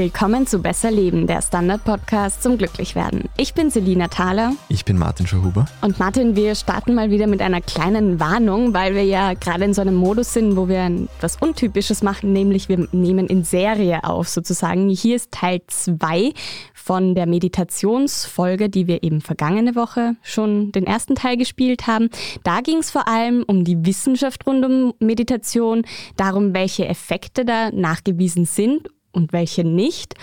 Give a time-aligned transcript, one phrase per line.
[0.00, 3.24] Willkommen zu Besser Leben, der Standard-Podcast zum Glücklichwerden.
[3.36, 4.52] Ich bin Selina Thaler.
[4.68, 5.66] Ich bin Martin Schauhuber.
[5.80, 9.74] Und Martin, wir starten mal wieder mit einer kleinen Warnung, weil wir ja gerade in
[9.74, 14.28] so einem Modus sind, wo wir etwas Untypisches machen, nämlich wir nehmen in Serie auf
[14.28, 14.88] sozusagen.
[14.88, 16.32] Hier ist Teil 2
[16.74, 22.08] von der Meditationsfolge, die wir eben vergangene Woche schon den ersten Teil gespielt haben.
[22.44, 25.82] Da ging es vor allem um die Wissenschaft rund um Meditation,
[26.16, 30.14] darum, welche Effekte da nachgewiesen sind und welche nicht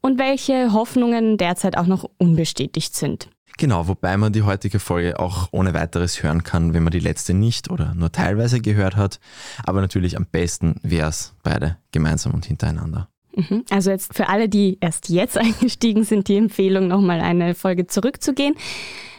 [0.00, 3.28] und welche Hoffnungen derzeit auch noch unbestätigt sind.
[3.58, 7.32] Genau, wobei man die heutige Folge auch ohne weiteres hören kann, wenn man die letzte
[7.32, 9.18] nicht oder nur teilweise gehört hat.
[9.64, 13.08] Aber natürlich am besten wäre es beide gemeinsam und hintereinander.
[13.34, 13.64] Mhm.
[13.70, 18.54] Also jetzt für alle, die erst jetzt eingestiegen sind, die Empfehlung, nochmal eine Folge zurückzugehen.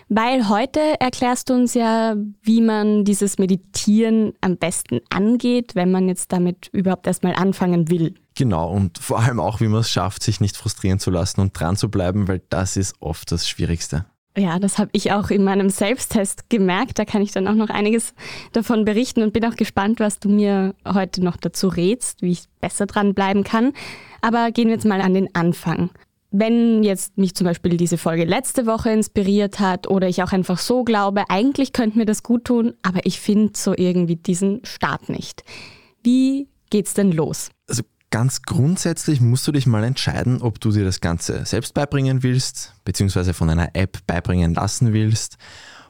[0.09, 6.07] Weil heute erklärst du uns ja, wie man dieses Meditieren am besten angeht, wenn man
[6.07, 8.15] jetzt damit überhaupt erstmal anfangen will.
[8.35, 11.59] Genau, und vor allem auch, wie man es schafft, sich nicht frustrieren zu lassen und
[11.59, 14.05] dran zu bleiben, weil das ist oft das Schwierigste.
[14.37, 16.99] Ja, das habe ich auch in meinem Selbsttest gemerkt.
[16.99, 18.13] Da kann ich dann auch noch einiges
[18.53, 22.43] davon berichten und bin auch gespannt, was du mir heute noch dazu rätst, wie ich
[22.61, 23.73] besser dranbleiben kann.
[24.21, 25.89] Aber gehen wir jetzt mal an den Anfang.
[26.39, 30.59] Wenn jetzt mich zum Beispiel diese Folge letzte Woche inspiriert hat oder ich auch einfach
[30.59, 35.09] so glaube, eigentlich könnte mir das gut tun, aber ich finde so irgendwie diesen Start
[35.09, 35.43] nicht.
[36.03, 37.49] Wie geht's denn los?
[37.67, 42.21] Also ganz grundsätzlich musst du dich mal entscheiden, ob du dir das Ganze selbst beibringen
[42.21, 45.37] willst, beziehungsweise von einer App beibringen lassen willst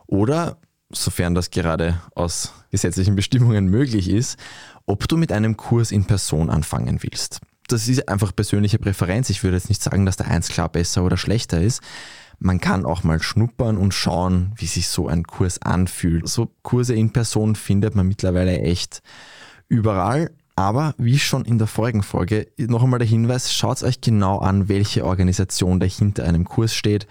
[0.05, 0.59] oder,
[0.93, 4.39] sofern das gerade aus gesetzlichen Bestimmungen möglich ist,
[4.85, 9.29] ob du mit einem Kurs in Person anfangen willst das ist einfach persönliche Präferenz.
[9.29, 11.81] Ich würde jetzt nicht sagen, dass der eins klar besser oder schlechter ist.
[12.39, 16.27] Man kann auch mal schnuppern und schauen, wie sich so ein Kurs anfühlt.
[16.27, 19.01] So Kurse in Person findet man mittlerweile echt
[19.67, 20.31] überall.
[20.55, 24.69] Aber wie schon in der vorigen Folge, noch einmal der Hinweis, schaut euch genau an,
[24.69, 27.07] welche Organisation dahinter einem Kurs steht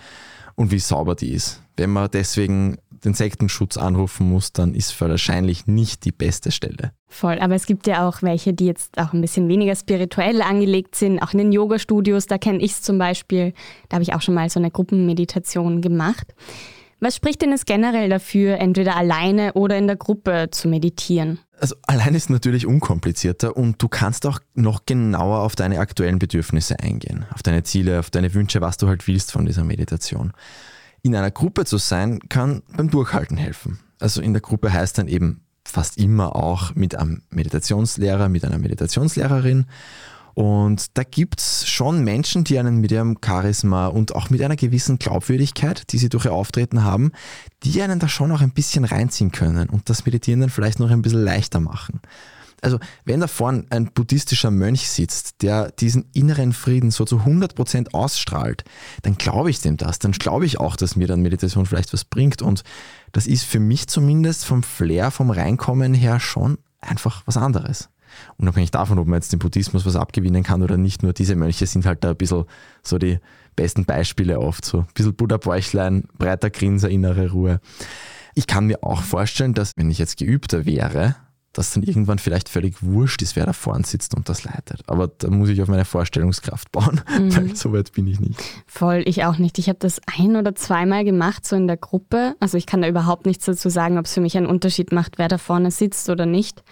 [0.56, 1.62] und wie sauber die ist.
[1.77, 6.93] Wenn man deswegen den Sektenschutz anrufen muss, dann ist wahrscheinlich nicht die beste Stelle.
[7.09, 10.95] Voll, aber es gibt ja auch welche, die jetzt auch ein bisschen weniger spirituell angelegt
[10.95, 13.53] sind, auch in den Yoga-Studios, da kenne ich es zum Beispiel,
[13.89, 16.34] da habe ich auch schon mal so eine Gruppenmeditation gemacht.
[16.99, 21.39] Was spricht denn jetzt generell dafür, entweder alleine oder in der Gruppe zu meditieren?
[21.61, 26.81] Also allein ist natürlich unkomplizierter und du kannst auch noch genauer auf deine aktuellen Bedürfnisse
[26.81, 30.33] eingehen, auf deine Ziele, auf deine Wünsche, was du halt willst von dieser Meditation.
[31.03, 33.79] In einer Gruppe zu sein, kann beim Durchhalten helfen.
[33.99, 38.59] Also in der Gruppe heißt dann eben fast immer auch mit einem Meditationslehrer, mit einer
[38.59, 39.67] Meditationslehrerin.
[40.34, 44.57] Und da gibt es schon Menschen, die einen mit ihrem Charisma und auch mit einer
[44.57, 47.13] gewissen Glaubwürdigkeit, die sie durch ihr Auftreten haben,
[47.63, 50.91] die einen da schon auch ein bisschen reinziehen können und das Meditieren dann vielleicht noch
[50.91, 52.01] ein bisschen leichter machen.
[52.62, 57.93] Also wenn da vorne ein buddhistischer Mönch sitzt, der diesen inneren Frieden so zu 100%
[57.93, 58.65] ausstrahlt,
[59.03, 59.99] dann glaube ich dem das.
[59.99, 62.43] Dann glaube ich auch, dass mir dann Meditation vielleicht was bringt.
[62.43, 62.62] Und
[63.12, 67.89] das ist für mich zumindest vom Flair, vom Reinkommen her schon einfach was anderes.
[68.39, 71.66] Unabhängig davon, ob man jetzt dem Buddhismus was abgewinnen kann oder nicht, nur diese Mönche
[71.66, 72.45] sind halt da ein bisschen
[72.83, 73.19] so die
[73.56, 74.65] besten Beispiele oft.
[74.65, 77.61] So ein bisschen Buddha-Bäuchlein, breiter Grinser, innere Ruhe.
[78.34, 81.16] Ich kann mir auch vorstellen, dass wenn ich jetzt geübter wäre,
[81.56, 84.83] dass dann irgendwann vielleicht völlig wurscht ist, wer da vorne sitzt und das leitet.
[84.87, 87.37] Aber da muss ich auf meine Vorstellungskraft bauen, mhm.
[87.37, 88.41] weil so weit bin ich nicht.
[88.67, 89.59] Voll, ich auch nicht.
[89.59, 92.34] Ich habe das ein oder zweimal gemacht, so in der Gruppe.
[92.41, 95.19] Also ich kann da überhaupt nichts dazu sagen, ob es für mich einen Unterschied macht,
[95.19, 96.62] wer da vorne sitzt oder nicht.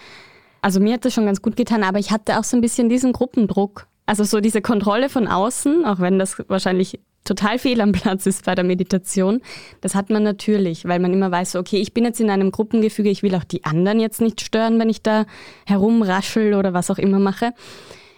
[0.61, 2.89] Also mir hat das schon ganz gut getan, aber ich hatte auch so ein bisschen
[2.89, 3.87] diesen Gruppendruck.
[4.05, 8.45] Also so diese Kontrolle von außen, auch wenn das wahrscheinlich total fehl am Platz ist
[8.45, 9.41] bei der Meditation,
[9.81, 13.09] das hat man natürlich, weil man immer weiß, okay, ich bin jetzt in einem Gruppengefüge,
[13.09, 15.25] ich will auch die anderen jetzt nicht stören, wenn ich da
[15.65, 17.53] herumraschel oder was auch immer mache.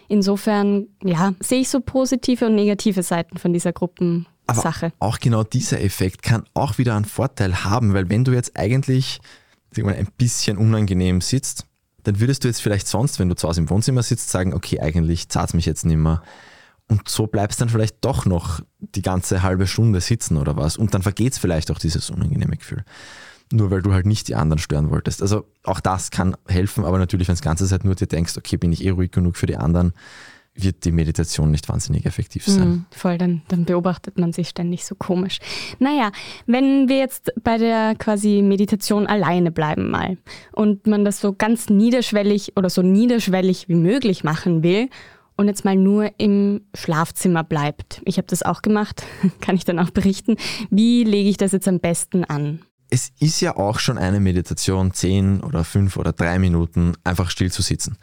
[0.08, 4.92] Insofern, ja, sehe ich so positive und negative Seiten von dieser Gruppensache.
[4.98, 8.56] Aber auch genau dieser Effekt kann auch wieder einen Vorteil haben, weil wenn du jetzt
[8.56, 9.20] eigentlich
[9.76, 11.66] mal, ein bisschen unangenehm sitzt,
[12.04, 14.80] dann würdest du jetzt vielleicht sonst, wenn du zu Hause im Wohnzimmer sitzt, sagen, okay,
[14.80, 16.22] eigentlich zahlt es mich jetzt nicht mehr.
[16.88, 20.76] Und so bleibst dann vielleicht doch noch die ganze halbe Stunde sitzen oder was.
[20.76, 22.84] Und dann vergeht es vielleicht auch dieses unangenehme Gefühl.
[23.52, 25.20] Nur weil du halt nicht die anderen stören wolltest.
[25.20, 28.56] Also auch das kann helfen, aber natürlich, wenn das ganze Zeit nur dir denkst, okay,
[28.56, 29.92] bin ich eh ruhig genug für die anderen,
[30.54, 32.68] wird die Meditation nicht wahnsinnig effektiv sein.
[32.68, 35.38] Mm, voll, dann, dann beobachtet man sich ständig so komisch.
[35.78, 36.10] Naja,
[36.46, 40.18] wenn wir jetzt bei der quasi Meditation alleine bleiben mal
[40.52, 44.88] und man das so ganz niederschwellig oder so niederschwellig wie möglich machen will
[45.38, 48.02] und jetzt mal nur im Schlafzimmer bleibt.
[48.04, 49.04] Ich habe das auch gemacht,
[49.40, 50.36] kann ich dann auch berichten.
[50.68, 52.60] Wie lege ich das jetzt am besten an?
[52.90, 57.52] Es ist ja auch schon eine Meditation, zehn oder fünf oder drei Minuten einfach still
[57.52, 57.98] zu sitzen.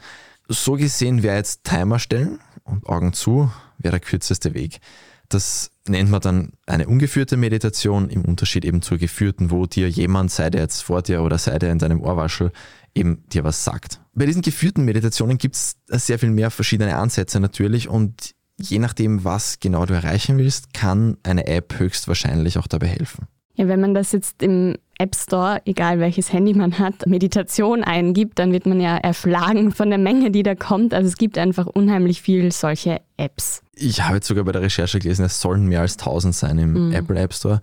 [0.48, 4.80] So gesehen wäre jetzt Timer stellen und Augen zu wäre der kürzeste Weg.
[5.28, 10.30] Das nennt man dann eine ungeführte Meditation im Unterschied eben zur geführten, wo dir jemand,
[10.30, 12.52] sei der jetzt vor dir oder sei der in deinem Ohrwaschel,
[12.94, 14.00] eben dir was sagt.
[14.14, 19.24] Bei diesen geführten Meditationen gibt es sehr viel mehr verschiedene Ansätze natürlich und je nachdem,
[19.24, 23.26] was genau du erreichen willst, kann eine App höchstwahrscheinlich auch dabei helfen.
[23.54, 28.38] Ja, wenn man das jetzt im App Store, egal welches Handy man hat, Meditation eingibt,
[28.38, 30.94] dann wird man ja erschlagen von der Menge, die da kommt.
[30.94, 33.62] Also es gibt einfach unheimlich viel solche Apps.
[33.74, 36.88] Ich habe jetzt sogar bei der Recherche gelesen, es sollen mehr als 1000 sein im
[36.88, 36.92] mhm.
[36.92, 37.60] Apple App Store.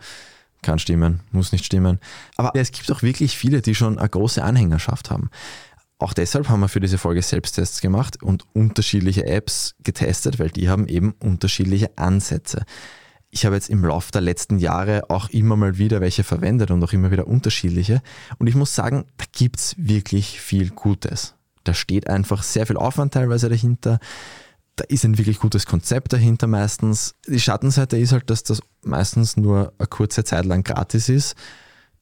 [0.62, 2.00] Kann stimmen, muss nicht stimmen.
[2.38, 5.30] Aber es gibt auch wirklich viele, die schon eine große Anhängerschaft haben.
[6.00, 10.70] Auch deshalb haben wir für diese Folge Selbsttests gemacht und unterschiedliche Apps getestet, weil die
[10.70, 12.66] haben eben unterschiedliche Ansätze.
[13.36, 16.84] Ich habe jetzt im Laufe der letzten Jahre auch immer mal wieder welche verwendet und
[16.84, 18.04] auch immer wieder unterschiedliche.
[18.38, 21.34] Und ich muss sagen, da gibt es wirklich viel Gutes.
[21.64, 23.98] Da steht einfach sehr viel Aufwand teilweise dahinter.
[24.76, 27.16] Da ist ein wirklich gutes Konzept dahinter meistens.
[27.28, 31.36] Die Schattenseite ist halt, dass das meistens nur eine kurze Zeit lang gratis ist.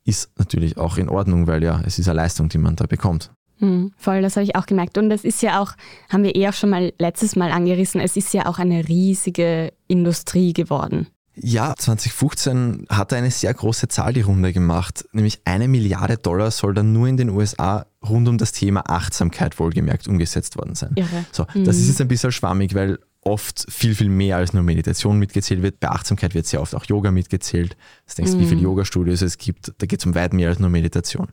[0.03, 3.31] Ist natürlich auch in Ordnung, weil ja, es ist eine Leistung, die man da bekommt.
[3.59, 4.97] Hm, voll, das habe ich auch gemerkt.
[4.97, 5.75] Und das ist ja auch,
[6.09, 9.71] haben wir eh auch schon mal letztes Mal angerissen, es ist ja auch eine riesige
[9.87, 11.07] Industrie geworden.
[11.33, 16.51] Ja, 2015 hat er eine sehr große Zahl die Runde gemacht, nämlich eine Milliarde Dollar
[16.51, 20.91] soll dann nur in den USA rund um das Thema Achtsamkeit wohlgemerkt umgesetzt worden sein.
[20.95, 21.25] Irre.
[21.31, 21.67] So, das mhm.
[21.69, 25.79] ist jetzt ein bisschen schwammig, weil oft viel, viel mehr als nur Meditation mitgezählt wird.
[25.79, 27.77] Bei Achtsamkeit wird sehr oft auch Yoga mitgezählt.
[28.09, 28.39] Du denkst, mhm.
[28.39, 31.27] wie viele Yoga-Studios es gibt, da geht es um weit mehr als nur Meditation.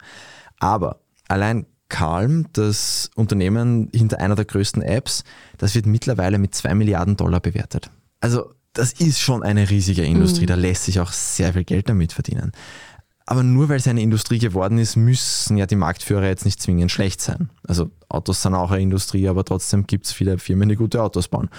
[0.61, 5.25] Aber allein Calm, das Unternehmen hinter einer der größten Apps,
[5.57, 7.91] das wird mittlerweile mit zwei Milliarden Dollar bewertet.
[8.21, 10.49] Also das ist schon eine riesige Industrie, mhm.
[10.49, 12.53] da lässt sich auch sehr viel Geld damit verdienen.
[13.27, 16.91] Aber nur weil es eine Industrie geworden ist, müssen ja die Marktführer jetzt nicht zwingend
[16.91, 17.51] schlecht sein.
[17.67, 21.29] Also Autos sind auch eine Industrie, aber trotzdem gibt es viele Firmen, die gute Autos
[21.29, 21.51] bauen.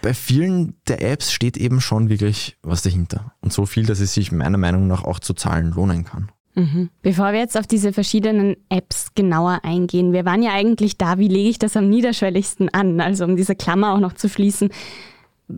[0.00, 3.32] Bei vielen der Apps steht eben schon wirklich was dahinter.
[3.40, 6.30] Und so viel, dass es sich meiner Meinung nach auch zu zahlen lohnen kann.
[6.54, 6.88] Mhm.
[7.02, 11.28] Bevor wir jetzt auf diese verschiedenen Apps genauer eingehen, wir waren ja eigentlich da, wie
[11.28, 13.00] lege ich das am niederschwelligsten an?
[13.00, 14.70] Also um diese Klammer auch noch zu schließen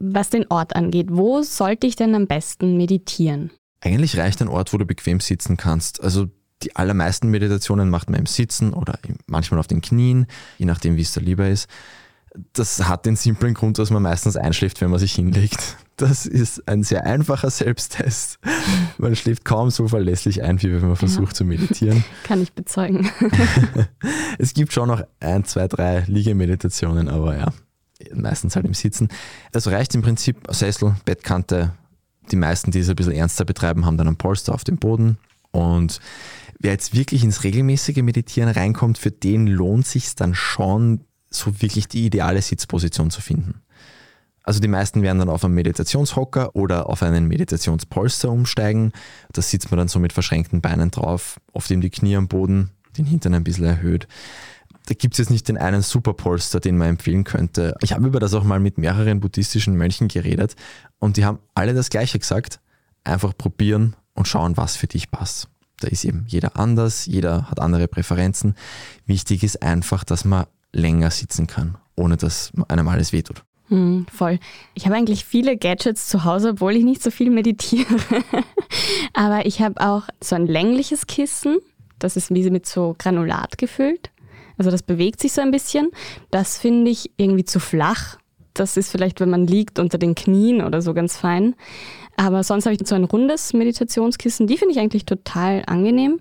[0.00, 1.08] was den Ort angeht.
[1.10, 3.50] Wo sollte ich denn am besten meditieren?
[3.80, 6.02] Eigentlich reicht ein Ort, wo du bequem sitzen kannst.
[6.02, 6.28] Also
[6.62, 10.26] die allermeisten Meditationen macht man im Sitzen oder manchmal auf den Knien,
[10.58, 11.68] je nachdem, wie es da lieber ist.
[12.54, 15.76] Das hat den simplen Grund, dass man meistens einschläft, wenn man sich hinlegt.
[15.96, 18.38] Das ist ein sehr einfacher Selbsttest.
[18.96, 21.34] Man schläft kaum so verlässlich ein, wie wenn man versucht ja.
[21.34, 22.04] zu meditieren.
[22.24, 23.10] Kann ich bezeugen.
[24.38, 27.52] es gibt schon noch ein, zwei, drei Liegemeditationen, aber ja,
[28.14, 29.08] meistens halt im Sitzen.
[29.52, 31.72] Also reicht im Prinzip Sessel, Bettkante.
[32.30, 35.18] Die meisten, die es ein bisschen ernster betreiben, haben dann einen Polster auf dem Boden.
[35.50, 36.00] Und
[36.58, 41.00] wer jetzt wirklich ins regelmäßige Meditieren reinkommt, für den lohnt sich dann schon,
[41.30, 43.62] so wirklich die ideale Sitzposition zu finden.
[44.44, 48.92] Also die meisten werden dann auf einen Meditationshocker oder auf einen Meditationspolster umsteigen.
[49.32, 52.70] Da sitzt man dann so mit verschränkten Beinen drauf, oft eben die Knie am Boden,
[52.98, 54.08] den Hintern ein bisschen erhöht
[54.86, 57.76] da gibt es jetzt nicht den einen Superpolster, den man empfehlen könnte.
[57.82, 60.56] Ich habe über das auch mal mit mehreren buddhistischen Mönchen geredet
[60.98, 62.60] und die haben alle das Gleiche gesagt.
[63.04, 65.48] Einfach probieren und schauen, was für dich passt.
[65.80, 68.54] Da ist eben jeder anders, jeder hat andere Präferenzen.
[69.06, 73.42] Wichtig ist einfach, dass man länger sitzen kann, ohne dass einem alles wehtut.
[73.68, 74.38] Hm, voll.
[74.74, 77.96] Ich habe eigentlich viele Gadgets zu Hause, obwohl ich nicht so viel meditiere.
[79.14, 81.58] Aber ich habe auch so ein längliches Kissen.
[81.98, 84.11] Das ist wie mit so Granulat gefüllt.
[84.62, 85.90] Also das bewegt sich so ein bisschen.
[86.30, 88.18] Das finde ich irgendwie zu flach.
[88.54, 91.56] Das ist vielleicht, wenn man liegt unter den Knien oder so ganz fein.
[92.16, 94.46] Aber sonst habe ich so ein rundes Meditationskissen.
[94.46, 96.20] Die finde ich eigentlich total angenehm.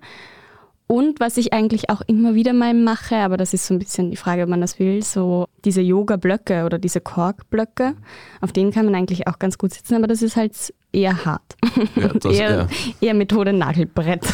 [0.92, 4.12] Und was ich eigentlich auch immer wieder mal mache, aber das ist so ein bisschen
[4.12, 7.94] die Frage, ob man das will, so diese Yoga-Blöcke oder diese Kork-Blöcke,
[8.42, 11.56] auf denen kann man eigentlich auch ganz gut sitzen, aber das ist halt eher hart.
[11.96, 12.68] Ja, das, eher, ja.
[13.00, 14.26] eher Methode Nagelbrett.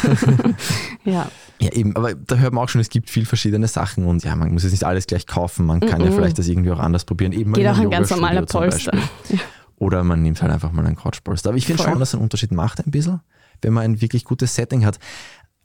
[1.04, 1.30] ja.
[1.60, 4.34] Ja, eben, aber da hört man auch schon, es gibt viel verschiedene Sachen und ja,
[4.34, 6.06] man muss jetzt nicht alles gleich kaufen, man kann mm -mm.
[6.06, 7.30] ja vielleicht das irgendwie auch anders probieren.
[7.30, 8.98] Eben Geht auch ein ganz normaler Polster.
[9.28, 9.38] Ja.
[9.76, 11.50] Oder man nimmt halt einfach mal einen Couchpolster.
[11.50, 13.20] Aber ich finde schon, dass es einen Unterschied macht ein bisschen,
[13.62, 14.98] wenn man ein wirklich gutes Setting hat.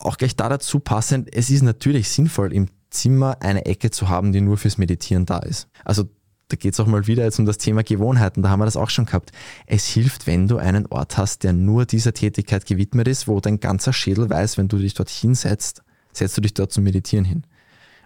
[0.03, 4.33] Auch gleich da dazu passend, es ist natürlich sinnvoll, im Zimmer eine Ecke zu haben,
[4.33, 5.69] die nur fürs Meditieren da ist.
[5.85, 6.09] Also
[6.49, 8.75] da geht es auch mal wieder jetzt um das Thema Gewohnheiten, da haben wir das
[8.75, 9.31] auch schon gehabt.
[9.65, 13.61] Es hilft, wenn du einen Ort hast, der nur dieser Tätigkeit gewidmet ist, wo dein
[13.61, 17.43] ganzer Schädel weiß, wenn du dich dort hinsetzt, setzt du dich dort zum Meditieren hin.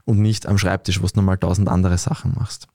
[0.08, 2.68] Und nicht am Schreibtisch, wo du nochmal tausend andere Sachen machst.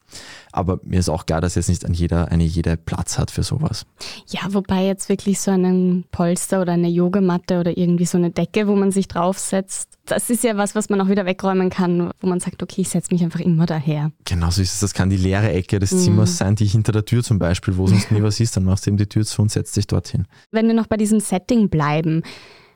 [0.52, 3.42] Aber mir ist auch klar, dass jetzt nicht an jeder eine jeder Platz hat für
[3.42, 3.86] sowas.
[4.28, 8.68] Ja, wobei jetzt wirklich so einen Polster oder eine Yogamatte oder irgendwie so eine Decke,
[8.68, 12.26] wo man sich draufsetzt, das ist ja was, was man auch wieder wegräumen kann, wo
[12.26, 14.12] man sagt, okay, ich setze mich einfach immer daher.
[14.26, 14.80] Genau so ist es.
[14.80, 15.98] Das kann die leere Ecke des mhm.
[15.98, 18.84] Zimmers sein, die hinter der Tür zum Beispiel, wo sonst nie was ist, dann machst
[18.84, 20.26] du eben die Tür zu und setzt dich dorthin.
[20.50, 22.22] Wenn wir noch bei diesem Setting bleiben,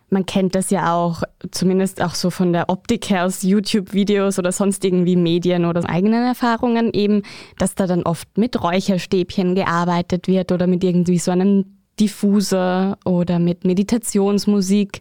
[0.09, 4.53] man kennt das ja auch, zumindest auch so von der Optik her aus YouTube-Videos oder
[4.53, 7.23] sonst irgendwie Medien oder eigenen Erfahrungen eben,
[7.59, 13.39] dass da dann oft mit Räucherstäbchen gearbeitet wird oder mit irgendwie so einem Diffuser oder
[13.39, 15.01] mit Meditationsmusik.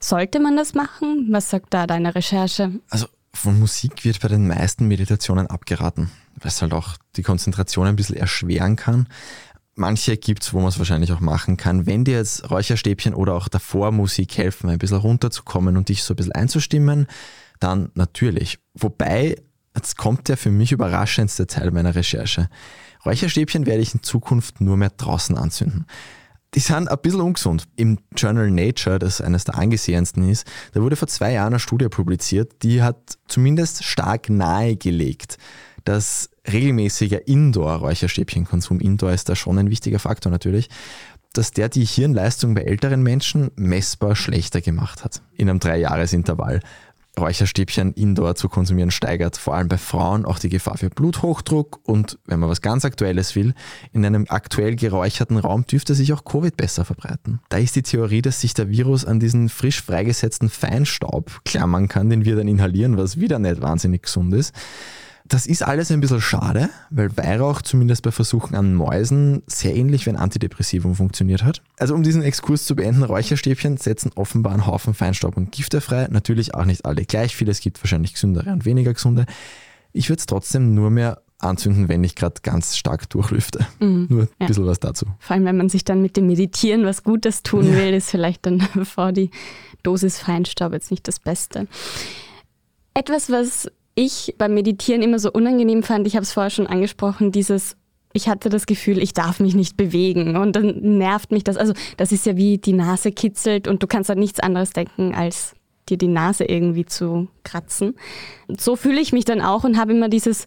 [0.00, 1.28] Sollte man das machen?
[1.30, 2.70] Was sagt da deine Recherche?
[2.88, 7.86] Also von Musik wird bei den meisten Meditationen abgeraten, weil es halt auch die Konzentration
[7.86, 9.08] ein bisschen erschweren kann.
[9.78, 11.84] Manche gibt es, wo man es wahrscheinlich auch machen kann.
[11.84, 16.14] Wenn dir jetzt Räucherstäbchen oder auch davor Musik helfen, ein bisschen runterzukommen und dich so
[16.14, 17.06] ein bisschen einzustimmen,
[17.60, 18.58] dann natürlich.
[18.72, 19.36] Wobei,
[19.74, 22.48] jetzt kommt der für mich überraschendste Teil meiner Recherche.
[23.04, 25.84] Räucherstäbchen werde ich in Zukunft nur mehr draußen anzünden.
[26.54, 27.64] Die sind ein bisschen ungesund.
[27.76, 31.90] Im Journal Nature, das eines der angesehensten ist, da wurde vor zwei Jahren eine Studie
[31.90, 35.36] publiziert, die hat zumindest stark nahegelegt,
[35.84, 40.68] dass regelmäßiger Indoor-Räucherstäbchenkonsum, Indoor ist da schon ein wichtiger Faktor natürlich,
[41.32, 46.60] dass der die Hirnleistung bei älteren Menschen messbar schlechter gemacht hat in einem Dreijahresintervall.
[47.18, 52.18] Räucherstäbchen indoor zu konsumieren steigert vor allem bei Frauen auch die Gefahr für Bluthochdruck und
[52.26, 53.54] wenn man was ganz Aktuelles will,
[53.92, 57.40] in einem aktuell geräucherten Raum dürfte sich auch Covid besser verbreiten.
[57.48, 62.10] Da ist die Theorie, dass sich der Virus an diesen frisch freigesetzten Feinstaub klammern kann,
[62.10, 64.54] den wir dann inhalieren, was wieder nicht wahnsinnig gesund ist.
[65.28, 70.06] Das ist alles ein bisschen schade, weil Weihrauch zumindest bei Versuchen an Mäusen sehr ähnlich
[70.06, 71.62] wie ein Antidepressivum funktioniert hat.
[71.78, 76.06] Also um diesen Exkurs zu beenden, Räucherstäbchen setzen offenbar einen Haufen Feinstaub und Gifte frei.
[76.10, 79.26] Natürlich auch nicht alle gleich viel, es gibt wahrscheinlich gesündere und weniger gesunde.
[79.92, 83.66] Ich würde es trotzdem nur mehr anzünden, wenn ich gerade ganz stark durchlüfte.
[83.78, 84.06] Mhm.
[84.08, 84.46] Nur ein ja.
[84.46, 85.06] bisschen was dazu.
[85.18, 87.76] Vor allem, wenn man sich dann mit dem Meditieren was Gutes tun ja.
[87.76, 89.30] will, ist vielleicht dann bevor die
[89.82, 91.66] Dosis Feinstaub jetzt nicht das Beste.
[92.94, 97.32] Etwas, was ich beim Meditieren immer so unangenehm fand, ich habe es vorher schon angesprochen,
[97.32, 97.76] dieses
[98.12, 101.58] ich hatte das Gefühl, ich darf mich nicht bewegen und dann nervt mich das.
[101.58, 105.14] Also das ist ja wie die Nase kitzelt und du kannst an nichts anderes denken,
[105.14, 105.54] als
[105.88, 107.94] dir die Nase irgendwie zu kratzen.
[108.48, 110.46] Und so fühle ich mich dann auch und habe immer dieses,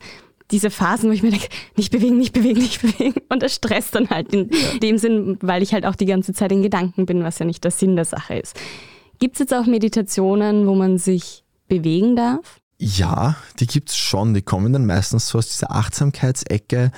[0.52, 3.22] diese Phasen, wo ich mir denke, nicht bewegen, nicht bewegen, nicht bewegen.
[3.30, 4.50] Und das stresst dann halt in
[4.82, 7.64] dem Sinn, weil ich halt auch die ganze Zeit in Gedanken bin, was ja nicht
[7.64, 8.60] der Sinn der Sache ist.
[9.20, 12.59] Gibt es jetzt auch Meditationen, wo man sich bewegen darf?
[12.82, 14.34] Ja, die gibt's schon.
[14.34, 16.92] Die kommen dann meistens so aus dieser Achtsamkeitsecke.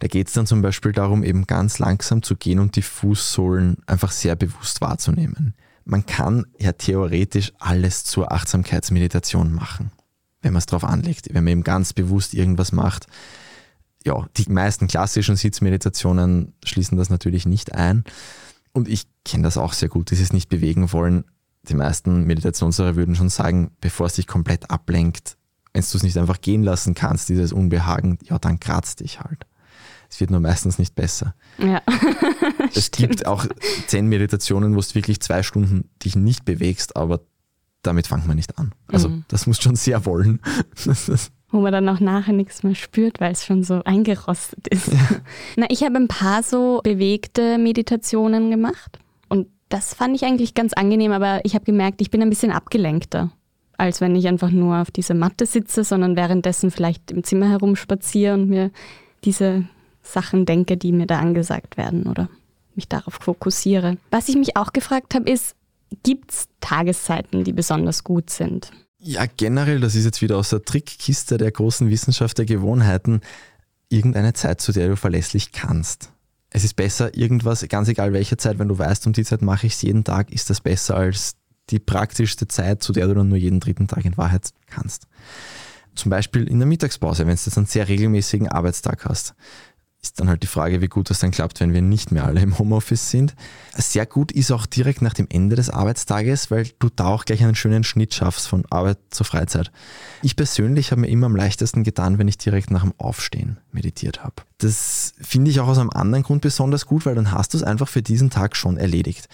[0.00, 4.10] Da geht's dann zum Beispiel darum, eben ganz langsam zu gehen und die Fußsohlen einfach
[4.10, 5.54] sehr bewusst wahrzunehmen.
[5.84, 9.92] Man kann ja theoretisch alles zur Achtsamkeitsmeditation machen,
[10.42, 13.06] wenn man es drauf anlegt, wenn man eben ganz bewusst irgendwas macht.
[14.04, 18.02] Ja, die meisten klassischen Sitzmeditationen schließen das natürlich nicht ein.
[18.72, 21.24] Und ich kenne das auch sehr gut, dieses nicht bewegen wollen
[21.68, 25.36] die meisten Meditationslehrer würden schon sagen, bevor es dich komplett ablenkt,
[25.72, 29.46] wenn du es nicht einfach gehen lassen kannst, dieses Unbehagen, ja, dann kratzt dich halt.
[30.10, 31.34] Es wird nur meistens nicht besser.
[31.58, 31.82] Ja.
[32.74, 33.46] es gibt auch
[33.86, 37.20] zehn Meditationen, wo du wirklich zwei Stunden dich nicht bewegst, aber
[37.82, 38.72] damit fangt man nicht an.
[38.88, 39.24] Also mhm.
[39.28, 40.40] das muss schon sehr wollen.
[41.50, 44.88] wo man dann auch nachher nichts mehr spürt, weil es schon so eingerostet ist.
[44.88, 44.98] Ja.
[45.56, 48.98] Na, ich habe ein paar so bewegte Meditationen gemacht
[49.68, 53.30] das fand ich eigentlich ganz angenehm, aber ich habe gemerkt, ich bin ein bisschen abgelenkter,
[53.76, 58.34] als wenn ich einfach nur auf dieser Matte sitze, sondern währenddessen vielleicht im Zimmer herumspaziere
[58.34, 58.70] und mir
[59.24, 59.64] diese
[60.02, 62.28] Sachen denke, die mir da angesagt werden oder
[62.74, 63.98] mich darauf fokussiere.
[64.10, 65.54] Was ich mich auch gefragt habe, ist,
[66.02, 68.70] gibt es Tageszeiten, die besonders gut sind?
[69.00, 73.20] Ja, generell, das ist jetzt wieder aus der Trickkiste der großen Wissenschaft der Gewohnheiten,
[73.88, 76.10] irgendeine Zeit, zu der du verlässlich kannst
[76.50, 79.66] es ist besser, irgendwas, ganz egal welche Zeit, wenn du weißt, um die Zeit mache
[79.66, 81.36] ich es jeden Tag, ist das besser als
[81.70, 85.06] die praktischste Zeit, zu der du dann nur jeden dritten Tag in Wahrheit kannst.
[85.94, 89.34] Zum Beispiel in der Mittagspause, wenn du jetzt einen sehr regelmäßigen Arbeitstag hast
[90.00, 92.40] ist dann halt die Frage, wie gut das dann klappt, wenn wir nicht mehr alle
[92.40, 93.34] im Homeoffice sind.
[93.76, 97.42] Sehr gut ist auch direkt nach dem Ende des Arbeitstages, weil du da auch gleich
[97.42, 99.72] einen schönen Schnitt schaffst von Arbeit zur Freizeit.
[100.22, 104.22] Ich persönlich habe mir immer am leichtesten getan, wenn ich direkt nach dem Aufstehen meditiert
[104.22, 104.36] habe.
[104.58, 107.64] Das finde ich auch aus einem anderen Grund besonders gut, weil dann hast du es
[107.64, 109.28] einfach für diesen Tag schon erledigt.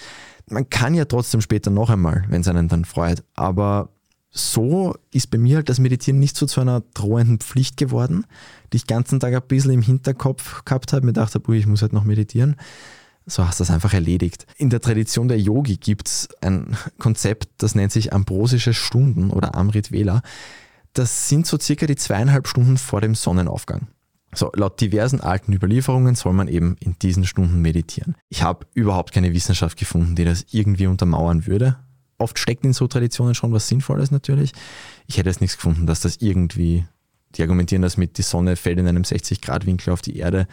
[0.49, 3.91] Man kann ja trotzdem später noch einmal, wenn es einen dann freut, aber
[4.37, 8.27] so ist bei mir halt das Meditieren nicht so zu einer drohenden Pflicht geworden,
[8.73, 11.67] die ich den ganzen Tag ein bisschen im Hinterkopf gehabt habe, mir gedacht habe, ich
[11.67, 12.57] muss halt noch meditieren.
[13.27, 14.47] So hast du das einfach erledigt.
[14.59, 19.55] In der Tradition der Yogi gibt es ein Konzept, das nennt sich ambrosische Stunden oder
[19.55, 20.21] Amrit Vela.
[20.95, 23.87] Das sind so circa die zweieinhalb Stunden vor dem Sonnenaufgang.
[24.35, 28.17] So, laut diversen alten Überlieferungen soll man eben in diesen Stunden meditieren.
[28.29, 31.77] Ich habe überhaupt keine Wissenschaft gefunden, die das irgendwie untermauern würde.
[32.19, 34.53] Oft steckt in so Traditionen schon was Sinnvolles natürlich.
[35.07, 36.85] Ich hätte jetzt nichts gefunden, dass das irgendwie,
[37.35, 40.47] die argumentieren das mit, die Sonne fällt in einem 60-Grad-Winkel auf die Erde.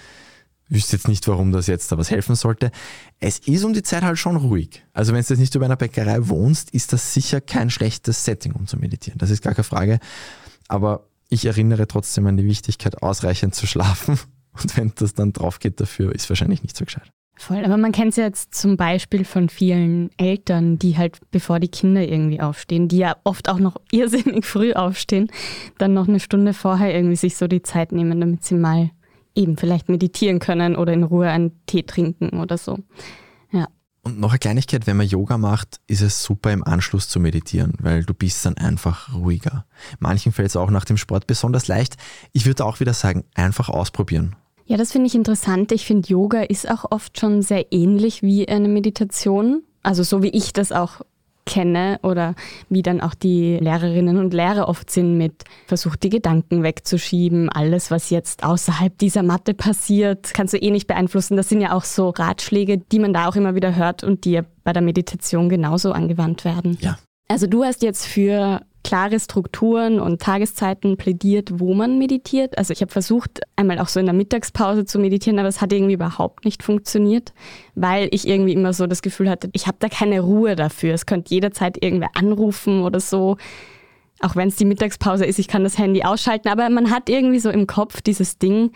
[0.69, 2.71] Wüsste jetzt nicht, warum das jetzt da was helfen sollte.
[3.19, 4.83] Es ist um die Zeit halt schon ruhig.
[4.93, 8.53] Also wenn du jetzt nicht über einer Bäckerei wohnst, ist das sicher kein schlechtes Setting,
[8.53, 9.17] um zu meditieren.
[9.17, 9.99] Das ist gar keine Frage.
[10.69, 14.19] Aber ich erinnere trotzdem an die Wichtigkeit, ausreichend zu schlafen.
[14.61, 17.11] Und wenn das dann drauf geht dafür, ist wahrscheinlich nicht so gescheit.
[17.35, 21.59] Voll, aber man kennt es ja jetzt zum Beispiel von vielen Eltern, die halt bevor
[21.59, 25.31] die Kinder irgendwie aufstehen, die ja oft auch noch irrsinnig früh aufstehen,
[25.77, 28.91] dann noch eine Stunde vorher irgendwie sich so die Zeit nehmen, damit sie mal
[29.33, 32.79] eben vielleicht meditieren können oder in Ruhe einen Tee trinken oder so.
[33.51, 33.67] Ja.
[34.03, 37.73] Und noch eine Kleinigkeit, wenn man Yoga macht, ist es super im Anschluss zu meditieren,
[37.79, 39.65] weil du bist dann einfach ruhiger.
[39.99, 41.97] Manchen fällt es auch nach dem Sport besonders leicht.
[42.33, 44.35] Ich würde auch wieder sagen, einfach ausprobieren.
[44.71, 45.73] Ja, das finde ich interessant.
[45.73, 49.63] Ich finde, Yoga ist auch oft schon sehr ähnlich wie eine Meditation.
[49.83, 51.01] Also so wie ich das auch
[51.45, 52.35] kenne oder
[52.69, 57.91] wie dann auch die Lehrerinnen und Lehrer oft sind mit versucht die Gedanken wegzuschieben, alles
[57.91, 61.35] was jetzt außerhalb dieser Matte passiert, kannst du eh nicht beeinflussen.
[61.35, 64.31] Das sind ja auch so Ratschläge, die man da auch immer wieder hört und die
[64.31, 66.77] ja bei der Meditation genauso angewandt werden.
[66.79, 66.97] Ja.
[67.27, 72.57] Also du hast jetzt für klare Strukturen und Tageszeiten plädiert, wo man meditiert.
[72.57, 75.71] Also ich habe versucht, einmal auch so in der Mittagspause zu meditieren, aber es hat
[75.71, 77.33] irgendwie überhaupt nicht funktioniert,
[77.75, 80.93] weil ich irgendwie immer so das Gefühl hatte, ich habe da keine Ruhe dafür.
[80.93, 83.37] Es könnte jederzeit irgendwer anrufen oder so.
[84.19, 87.39] Auch wenn es die Mittagspause ist, ich kann das Handy ausschalten, aber man hat irgendwie
[87.39, 88.71] so im Kopf dieses Ding,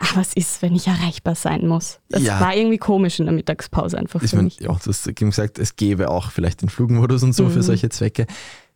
[0.00, 2.00] ach, was ist, wenn ich erreichbar sein muss?
[2.08, 2.40] Das ja.
[2.40, 4.58] war irgendwie komisch in der Mittagspause einfach ich für mein, mich.
[4.58, 7.50] Ja, du hast gesagt, es gäbe auch vielleicht den Flugmodus und so mhm.
[7.50, 8.26] für solche Zwecke.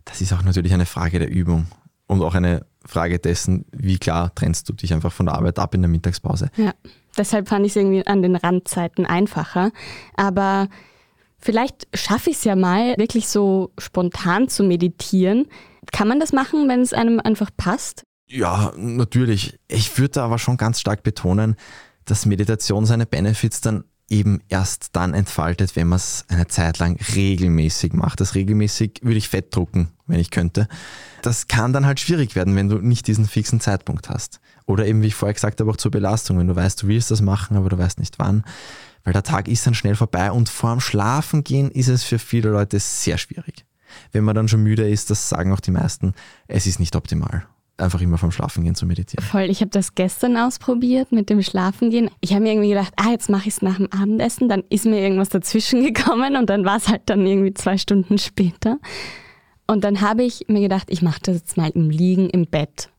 [0.04, 1.66] Das ist auch natürlich eine Frage der Übung
[2.06, 5.74] und auch eine Frage dessen, wie klar trennst du dich einfach von der Arbeit ab
[5.74, 6.50] in der Mittagspause.
[6.56, 6.74] Ja,
[7.16, 9.70] deshalb fand ich es irgendwie an den Randzeiten einfacher.
[10.16, 10.68] Aber
[11.38, 15.46] vielleicht schaffe ich es ja mal, wirklich so spontan zu meditieren.
[15.92, 18.02] Kann man das machen, wenn es einem einfach passt?
[18.26, 19.58] Ja, natürlich.
[19.68, 21.56] Ich würde aber schon ganz stark betonen,
[22.04, 26.98] dass Meditation seine Benefits dann eben erst dann entfaltet, wenn man es eine Zeit lang
[27.14, 28.20] regelmäßig macht.
[28.20, 30.68] Das regelmäßig würde ich fett drucken, wenn ich könnte.
[31.22, 34.40] Das kann dann halt schwierig werden, wenn du nicht diesen fixen Zeitpunkt hast.
[34.66, 37.10] Oder eben, wie ich vorher gesagt habe, auch zur Belastung, wenn du weißt, du willst
[37.10, 38.44] das machen, aber du weißt nicht wann.
[39.04, 42.50] Weil der Tag ist dann schnell vorbei und vorm Schlafen gehen ist es für viele
[42.50, 43.64] Leute sehr schwierig.
[44.12, 46.14] Wenn man dann schon müde ist, das sagen auch die meisten,
[46.48, 49.24] es ist nicht optimal einfach immer vom Schlafengehen zu meditieren.
[49.24, 52.10] Voll, ich habe das gestern ausprobiert mit dem Schlafengehen.
[52.20, 54.48] Ich habe mir irgendwie gedacht, ah, jetzt mache ich es nach dem Abendessen.
[54.48, 58.18] Dann ist mir irgendwas dazwischen gekommen und dann war es halt dann irgendwie zwei Stunden
[58.18, 58.78] später.
[59.66, 62.90] Und dann habe ich mir gedacht, ich mache das jetzt mal im Liegen im Bett.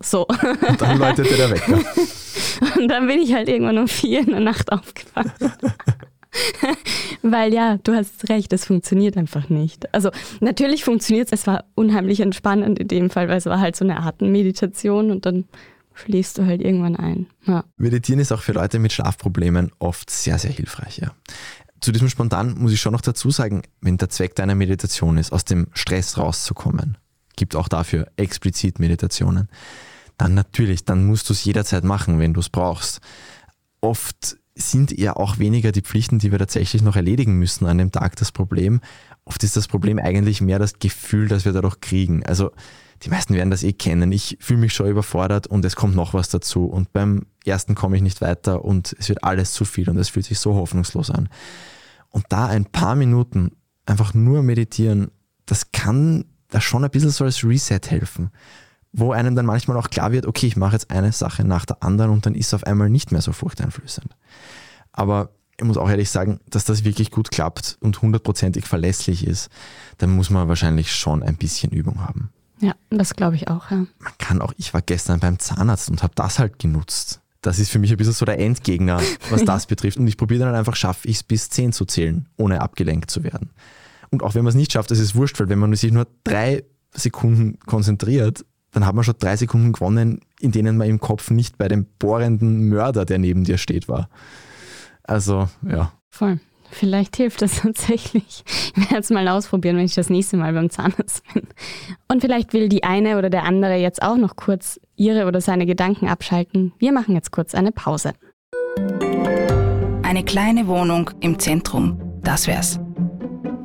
[0.00, 0.26] So.
[0.26, 1.78] Und dann läutete der Wecker.
[2.78, 5.32] und dann bin ich halt irgendwann um vier in der Nacht aufgewacht.
[7.22, 9.92] Weil ja, du hast recht, es funktioniert einfach nicht.
[9.94, 13.76] Also natürlich funktioniert es, es war unheimlich entspannend in dem Fall, weil es war halt
[13.76, 15.44] so eine Atemmeditation und dann
[15.94, 17.26] schläfst du halt irgendwann ein.
[17.46, 17.64] Ja.
[17.76, 20.98] Meditieren ist auch für Leute mit Schlafproblemen oft sehr, sehr hilfreich.
[20.98, 21.12] Ja.
[21.80, 25.32] Zu diesem Spontan muss ich schon noch dazu sagen, wenn der Zweck deiner Meditation ist,
[25.32, 26.96] aus dem Stress rauszukommen,
[27.36, 29.48] gibt auch dafür explizit Meditationen,
[30.16, 33.00] dann natürlich, dann musst du es jederzeit machen, wenn du es brauchst.
[33.80, 37.90] Oft sind ja auch weniger die Pflichten, die wir tatsächlich noch erledigen müssen an dem
[37.90, 38.80] Tag das Problem.
[39.24, 42.24] Oft ist das Problem eigentlich mehr das Gefühl, das wir dadurch kriegen.
[42.26, 42.50] Also
[43.02, 44.12] die meisten werden das eh kennen.
[44.12, 46.66] Ich fühle mich schon überfordert und es kommt noch was dazu.
[46.66, 50.10] Und beim ersten komme ich nicht weiter und es wird alles zu viel und es
[50.10, 51.28] fühlt sich so hoffnungslos an.
[52.10, 53.52] Und da ein paar Minuten
[53.86, 55.10] einfach nur meditieren,
[55.46, 58.30] das kann da schon ein bisschen so als Reset helfen
[58.92, 61.82] wo einem dann manchmal auch klar wird, okay, ich mache jetzt eine Sache nach der
[61.82, 64.14] anderen und dann ist es auf einmal nicht mehr so furchteinflößend.
[64.92, 69.48] Aber ich muss auch ehrlich sagen, dass das wirklich gut klappt und hundertprozentig verlässlich ist,
[69.98, 72.30] dann muss man wahrscheinlich schon ein bisschen Übung haben.
[72.60, 73.70] Ja, das glaube ich auch.
[73.70, 73.78] Ja.
[73.78, 77.20] Man kann auch, ich war gestern beim Zahnarzt und habe das halt genutzt.
[77.40, 79.00] Das ist für mich ein bisschen so der Endgegner,
[79.30, 79.98] was das betrifft.
[79.98, 83.24] Und ich probiere dann einfach, schaffe ich es bis zehn zu zählen, ohne abgelenkt zu
[83.24, 83.50] werden.
[84.10, 86.06] Und auch wenn man es nicht schafft, das ist wurscht, weil wenn man sich nur
[86.22, 91.30] drei Sekunden konzentriert, dann hat man schon drei Sekunden gewonnen, in denen man im Kopf
[91.30, 94.08] nicht bei dem bohrenden Mörder, der neben dir steht, war.
[95.04, 95.92] Also, ja.
[96.08, 96.40] Voll.
[96.70, 98.44] Vielleicht hilft das tatsächlich.
[98.74, 101.42] Ich werde es mal ausprobieren, wenn ich das nächste Mal beim Zahnarzt bin.
[102.08, 105.66] Und vielleicht will die eine oder der andere jetzt auch noch kurz ihre oder seine
[105.66, 106.72] Gedanken abschalten.
[106.78, 108.14] Wir machen jetzt kurz eine Pause.
[110.02, 112.80] Eine kleine Wohnung im Zentrum, das wär's.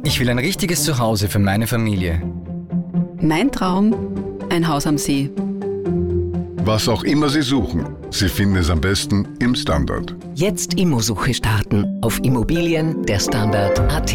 [0.04, 2.22] Ich will ein richtiges Zuhause für meine Familie.
[3.20, 3.96] Mein Traum
[4.50, 5.30] ein Haus am See.
[6.64, 10.16] Was auch immer Sie suchen, Sie finden es am besten im Standard.
[10.36, 14.14] Jetzt Immosuche starten auf Immobilien der Standard.at.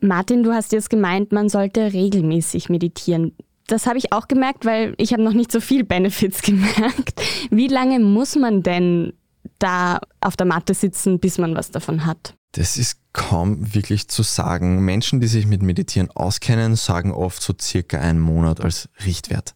[0.00, 3.36] Martin, du hast jetzt gemeint, man sollte regelmäßig meditieren.
[3.66, 7.22] Das habe ich auch gemerkt, weil ich habe noch nicht so viel Benefits gemerkt.
[7.50, 9.12] Wie lange muss man denn
[9.58, 12.34] da auf der Matte sitzen, bis man was davon hat?
[12.52, 14.84] Das ist kaum wirklich zu sagen.
[14.84, 19.54] Menschen, die sich mit Meditieren auskennen, sagen oft so circa einen Monat als Richtwert.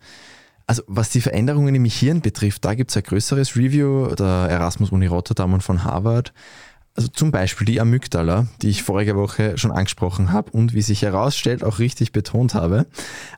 [0.67, 4.91] Also was die Veränderungen im Hirn betrifft, da gibt es ein größeres Review der Erasmus
[4.91, 6.33] Uni Rotterdam und von Harvard.
[6.95, 11.03] Also zum Beispiel die Amygdala, die ich vorige Woche schon angesprochen habe und wie sich
[11.03, 12.87] herausstellt, auch richtig betont habe.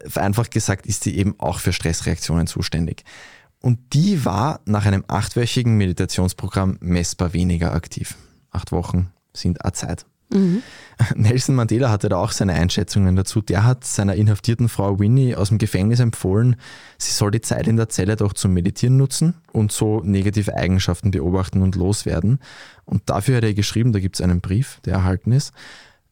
[0.07, 3.03] Vereinfacht gesagt ist sie eben auch für Stressreaktionen zuständig.
[3.61, 8.14] Und die war nach einem achtwöchigen Meditationsprogramm messbar weniger aktiv.
[8.53, 10.05] Acht Wochen sind eine Zeit.
[10.31, 10.62] Mhm.
[11.14, 13.40] Nelson Mandela hatte da auch seine Einschätzungen dazu.
[13.40, 16.57] Der hat seiner inhaftierten Frau Winnie aus dem Gefängnis empfohlen,
[16.98, 21.11] sie soll die Zeit in der Zelle doch zum Meditieren nutzen und so negative Eigenschaften
[21.11, 22.40] beobachten und loswerden.
[22.85, 25.53] Und dafür hat er geschrieben, da gibt es einen Brief, der erhalten ist.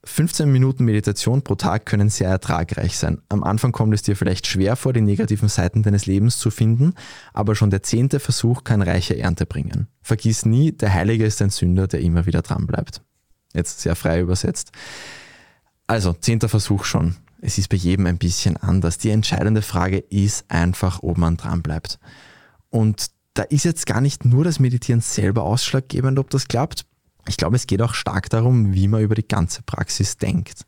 [0.04, 3.18] 15 Minuten Meditation pro Tag können sehr ertragreich sein.
[3.28, 6.94] Am Anfang kommt es dir vielleicht schwer vor, die negativen Seiten deines Lebens zu finden,
[7.32, 9.88] aber schon der zehnte Versuch kann reiche Ernte bringen.
[10.02, 13.02] Vergiss nie, der Heilige ist ein Sünder, der immer wieder dranbleibt.
[13.56, 14.70] Jetzt sehr frei übersetzt.
[15.86, 17.16] Also, zehnter Versuch schon.
[17.40, 18.98] Es ist bei jedem ein bisschen anders.
[18.98, 21.98] Die entscheidende Frage ist einfach, ob man dranbleibt.
[22.70, 26.86] Und da ist jetzt gar nicht nur das Meditieren selber ausschlaggebend, ob das klappt.
[27.28, 30.66] Ich glaube, es geht auch stark darum, wie man über die ganze Praxis denkt.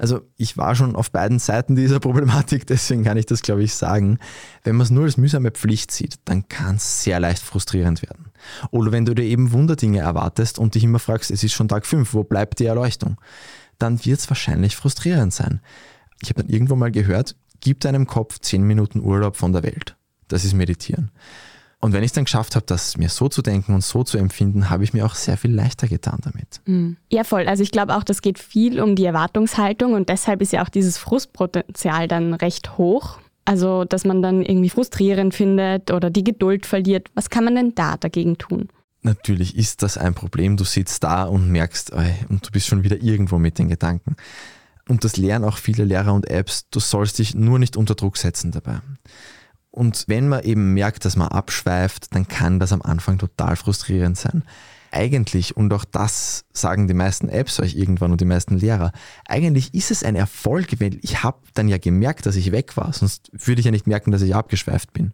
[0.00, 3.74] Also ich war schon auf beiden Seiten dieser Problematik, deswegen kann ich das, glaube ich,
[3.74, 4.18] sagen.
[4.64, 8.30] Wenn man es nur als mühsame Pflicht sieht, dann kann es sehr leicht frustrierend werden.
[8.70, 11.84] Oder wenn du dir eben Wunderdinge erwartest und dich immer fragst, es ist schon Tag
[11.84, 13.20] 5, wo bleibt die Erleuchtung?
[13.78, 15.60] Dann wird es wahrscheinlich frustrierend sein.
[16.22, 19.96] Ich habe dann irgendwo mal gehört, gib deinem Kopf 10 Minuten Urlaub von der Welt.
[20.28, 21.10] Das ist Meditieren.
[21.82, 24.18] Und wenn ich es dann geschafft habe, das mir so zu denken und so zu
[24.18, 26.60] empfinden, habe ich mir auch sehr viel leichter getan damit.
[26.66, 26.98] Mhm.
[27.10, 27.48] Ja, voll.
[27.48, 30.68] Also ich glaube auch, das geht viel um die Erwartungshaltung und deshalb ist ja auch
[30.68, 33.18] dieses Frustpotenzial dann recht hoch.
[33.46, 37.08] Also, dass man dann irgendwie frustrierend findet oder die Geduld verliert.
[37.14, 38.68] Was kann man denn da dagegen tun?
[39.02, 40.58] Natürlich ist das ein Problem.
[40.58, 41.90] Du sitzt da und merkst,
[42.28, 44.16] und du bist schon wieder irgendwo mit den Gedanken.
[44.86, 46.68] Und das lernen auch viele Lehrer und Apps.
[46.68, 48.80] Du sollst dich nur nicht unter Druck setzen dabei.
[49.70, 54.16] Und wenn man eben merkt, dass man abschweift, dann kann das am Anfang total frustrierend
[54.16, 54.44] sein.
[54.92, 58.90] Eigentlich, und auch das sagen die meisten Apps euch irgendwann und die meisten Lehrer,
[59.28, 62.92] eigentlich ist es ein Erfolg, weil ich habe dann ja gemerkt, dass ich weg war,
[62.92, 65.12] sonst würde ich ja nicht merken, dass ich abgeschweift bin.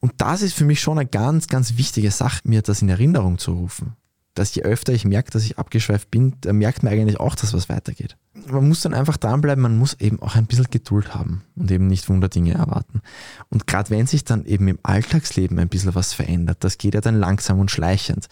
[0.00, 3.38] Und das ist für mich schon eine ganz, ganz wichtige Sache, mir das in Erinnerung
[3.38, 3.94] zu rufen
[4.40, 7.52] dass je öfter ich merke, dass ich abgeschweift bin, da merkt man eigentlich auch, dass
[7.52, 8.16] was weitergeht.
[8.48, 11.88] Man muss dann einfach dranbleiben, man muss eben auch ein bisschen Geduld haben und eben
[11.88, 13.02] nicht Wunderdinge erwarten.
[13.50, 17.02] Und gerade wenn sich dann eben im Alltagsleben ein bisschen was verändert, das geht ja
[17.02, 18.28] dann langsam und schleichend.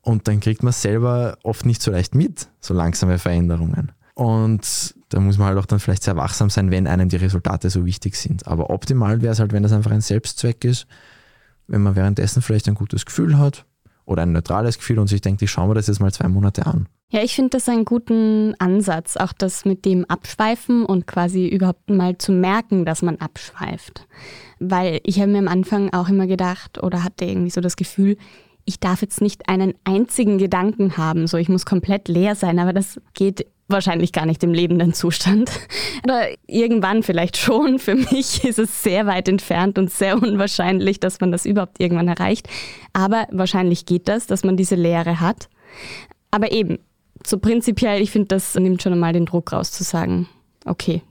[0.00, 3.92] Und dann kriegt man selber oft nicht so leicht mit, so langsame Veränderungen.
[4.14, 7.70] Und da muss man halt auch dann vielleicht sehr wachsam sein, wenn einem die Resultate
[7.70, 8.48] so wichtig sind.
[8.48, 10.88] Aber optimal wäre es halt, wenn das einfach ein Selbstzweck ist,
[11.68, 13.64] wenn man währenddessen vielleicht ein gutes Gefühl hat,
[14.06, 16.66] oder ein neutrales Gefühl und sich denkt, ich schaue mir das jetzt mal zwei Monate
[16.66, 16.88] an.
[17.10, 21.88] Ja, ich finde das einen guten Ansatz, auch das mit dem Abschweifen und quasi überhaupt
[21.88, 24.06] mal zu merken, dass man abschweift.
[24.58, 28.16] Weil ich habe mir am Anfang auch immer gedacht oder hatte irgendwie so das Gefühl,
[28.64, 32.72] ich darf jetzt nicht einen einzigen Gedanken haben, so ich muss komplett leer sein, aber
[32.72, 35.50] das geht wahrscheinlich gar nicht im lebenden Zustand.
[36.04, 37.78] Oder irgendwann vielleicht schon.
[37.78, 42.08] Für mich ist es sehr weit entfernt und sehr unwahrscheinlich, dass man das überhaupt irgendwann
[42.08, 42.48] erreicht.
[42.92, 45.48] Aber wahrscheinlich geht das, dass man diese Lehre hat.
[46.30, 46.78] Aber eben,
[47.26, 50.28] so prinzipiell, ich finde, das nimmt schon einmal den Druck raus zu sagen,
[50.66, 51.02] okay,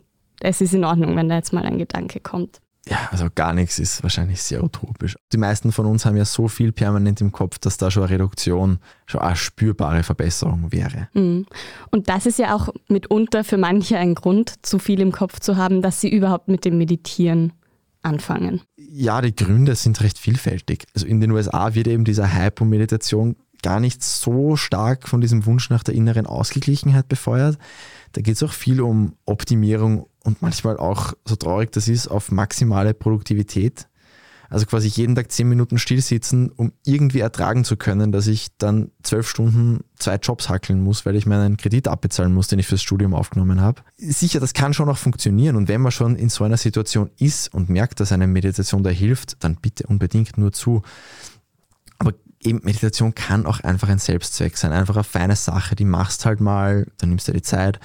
[0.42, 3.80] es ist in Ordnung, wenn da jetzt mal ein Gedanke kommt ja, also gar nichts
[3.80, 5.15] ist wahrscheinlich sehr utopisch.
[5.32, 8.12] Die meisten von uns haben ja so viel permanent im Kopf, dass da schon eine
[8.12, 11.08] Reduktion, schon eine spürbare Verbesserung wäre.
[11.13, 11.46] Mhm.
[11.91, 15.56] Und das ist ja auch mitunter für manche ein Grund, zu viel im Kopf zu
[15.56, 17.54] haben, dass sie überhaupt mit dem Meditieren
[18.02, 18.62] anfangen.
[18.76, 20.86] Ja, die Gründe sind recht vielfältig.
[20.93, 25.22] Also in den USA wird eben dieser Hype um Meditation gar nicht so stark von
[25.22, 27.58] diesem Wunsch nach der inneren Ausgeglichenheit befeuert.
[28.12, 32.31] Da geht es auch viel um Optimierung und manchmal auch, so traurig das ist, auf
[32.31, 33.88] maximale Produktivität.
[34.49, 38.91] Also quasi jeden Tag zehn Minuten stillsitzen, um irgendwie ertragen zu können, dass ich dann
[39.01, 42.83] zwölf Stunden zwei Jobs hackeln muss, weil ich meinen Kredit abbezahlen muss, den ich fürs
[42.83, 43.81] Studium aufgenommen habe.
[43.97, 45.55] Sicher, das kann schon auch funktionieren.
[45.55, 48.91] Und wenn man schon in so einer Situation ist und merkt, dass eine Meditation da
[48.91, 50.83] hilft, dann bitte unbedingt nur zu.
[51.97, 56.25] Aber eben Meditation kann auch einfach ein Selbstzweck sein, einfach eine feine Sache, die machst
[56.25, 57.79] halt mal, dann nimmst du dir die Zeit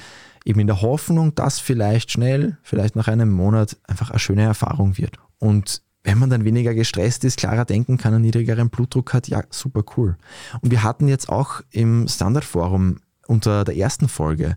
[0.49, 4.97] Eben in der Hoffnung, dass vielleicht schnell, vielleicht nach einem Monat einfach eine schöne Erfahrung
[4.97, 5.19] wird.
[5.39, 9.43] Und wenn man dann weniger gestresst ist, klarer denken kann, einen niedrigeren Blutdruck hat, ja,
[9.51, 10.17] super cool.
[10.63, 14.57] Und wir hatten jetzt auch im Standardforum unter der ersten Folge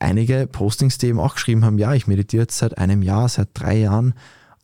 [0.00, 3.50] einige Postings, die eben auch geschrieben haben, ja, ich meditiere jetzt seit einem Jahr, seit
[3.54, 4.14] drei Jahren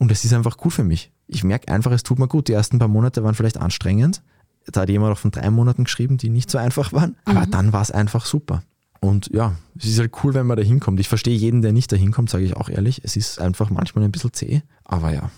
[0.01, 1.13] und es ist einfach cool für mich.
[1.29, 2.49] Ich merke einfach, es tut mir gut.
[2.49, 4.25] Die ersten paar Monate waren vielleicht anstrengend.
[4.67, 7.17] Da hat jemand auch von drei Monaten geschrieben, die nicht so einfach waren.
[7.25, 7.51] Aber mhm.
[7.53, 8.65] dann war es einfach super.
[9.05, 10.99] Und ja, es ist halt cool, wenn man da hinkommt.
[10.99, 13.03] Ich verstehe jeden, der nicht da hinkommt, sage ich auch ehrlich.
[13.05, 14.63] Es ist einfach manchmal ein bisschen zäh.
[14.83, 15.31] Aber ja,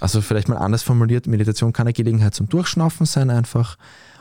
[0.00, 3.78] also vielleicht mal anders formuliert, Meditation kann eine Gelegenheit zum Durchschnaufen sein einfach.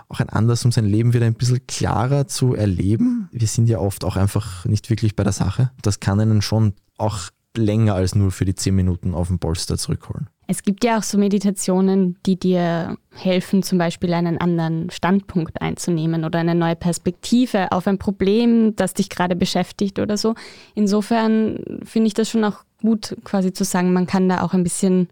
[0.07, 3.27] Auch ein Anlass, um sein Leben wieder ein bisschen klarer zu erleben.
[3.31, 5.71] Wir sind ja oft auch einfach nicht wirklich bei der Sache.
[5.81, 9.79] Das kann einen schon auch länger als nur für die zehn Minuten auf dem Polster
[9.79, 10.29] zurückholen.
[10.51, 16.25] Es gibt ja auch so Meditationen, die dir helfen, zum Beispiel einen anderen Standpunkt einzunehmen
[16.25, 20.35] oder eine neue Perspektive auf ein Problem, das dich gerade beschäftigt oder so.
[20.75, 24.63] Insofern finde ich das schon auch gut, quasi zu sagen, man kann da auch ein
[24.63, 25.07] bisschen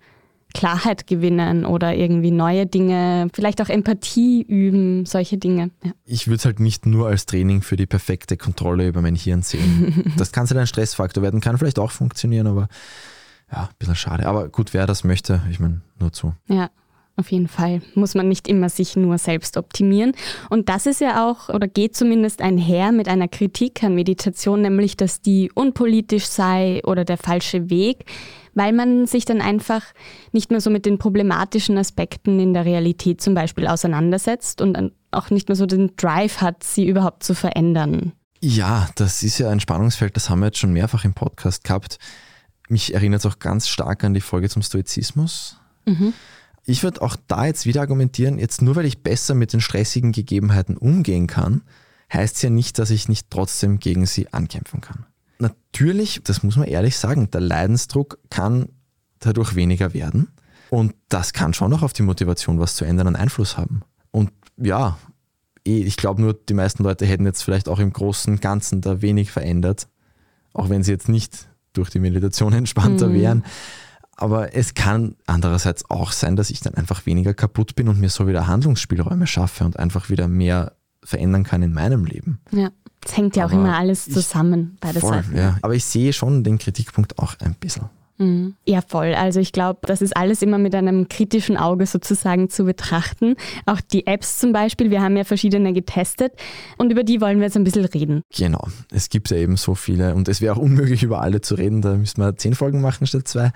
[0.53, 5.71] Klarheit gewinnen oder irgendwie neue Dinge, vielleicht auch Empathie üben, solche Dinge.
[5.85, 5.91] Ja.
[6.03, 9.41] Ich würde es halt nicht nur als Training für die perfekte Kontrolle über mein Hirn
[9.41, 10.11] sehen.
[10.17, 12.67] das kann halt ein Stressfaktor werden, kann vielleicht auch funktionieren, aber
[13.51, 14.25] ja, ein bisschen schade.
[14.27, 16.33] Aber gut, wer das möchte, ich meine, nur zu.
[16.47, 16.69] Ja.
[17.19, 20.13] Auf jeden Fall muss man nicht immer sich nur selbst optimieren.
[20.49, 24.95] Und das ist ja auch oder geht zumindest einher mit einer Kritik an Meditation, nämlich
[24.95, 28.05] dass die unpolitisch sei oder der falsche Weg,
[28.53, 29.83] weil man sich dann einfach
[30.31, 35.29] nicht mehr so mit den problematischen Aspekten in der Realität zum Beispiel auseinandersetzt und auch
[35.29, 38.13] nicht mehr so den Drive hat, sie überhaupt zu verändern.
[38.39, 41.97] Ja, das ist ja ein Spannungsfeld, das haben wir jetzt schon mehrfach im Podcast gehabt.
[42.69, 45.57] Mich erinnert es auch ganz stark an die Folge zum Stoizismus.
[45.85, 46.13] Mhm
[46.69, 50.11] ich würde auch da jetzt wieder argumentieren, jetzt nur weil ich besser mit den stressigen
[50.11, 51.63] Gegebenheiten umgehen kann,
[52.13, 55.05] heißt es ja nicht, dass ich nicht trotzdem gegen sie ankämpfen kann.
[55.39, 58.69] Natürlich, das muss man ehrlich sagen, der Leidensdruck kann
[59.19, 60.29] dadurch weniger werden
[60.69, 63.81] und das kann schon auch auf die Motivation, was zu ändern, einen Einfluss haben.
[64.11, 64.97] Und ja,
[65.65, 68.81] eh, ich glaube nur, die meisten Leute hätten jetzt vielleicht auch im großen und Ganzen
[68.81, 69.87] da wenig verändert,
[70.53, 71.47] auch wenn sie jetzt nicht
[71.79, 73.13] durch die Meditation entspannter mhm.
[73.13, 73.43] wären.
[74.15, 78.09] Aber es kann andererseits auch sein, dass ich dann einfach weniger kaputt bin und mir
[78.09, 82.41] so wieder Handlungsspielräume schaffe und einfach wieder mehr verändern kann in meinem Leben.
[82.51, 82.69] Ja,
[83.05, 85.37] es hängt ja auch immer alles zusammen, beide voll, Seiten.
[85.37, 85.57] Ja.
[85.61, 87.85] Aber ich sehe schon den Kritikpunkt auch ein bisschen.
[88.19, 88.55] Mhm.
[88.65, 89.15] Ja, voll.
[89.15, 93.35] Also ich glaube, das ist alles immer mit einem kritischen Auge sozusagen zu betrachten.
[93.65, 96.33] Auch die Apps zum Beispiel, wir haben ja verschiedene getestet
[96.77, 98.21] und über die wollen wir jetzt ein bisschen reden.
[98.35, 101.55] Genau, es gibt ja eben so viele und es wäre auch unmöglich, über alle zu
[101.55, 101.81] reden.
[101.81, 103.51] Da müssen wir zehn Folgen machen statt zwei.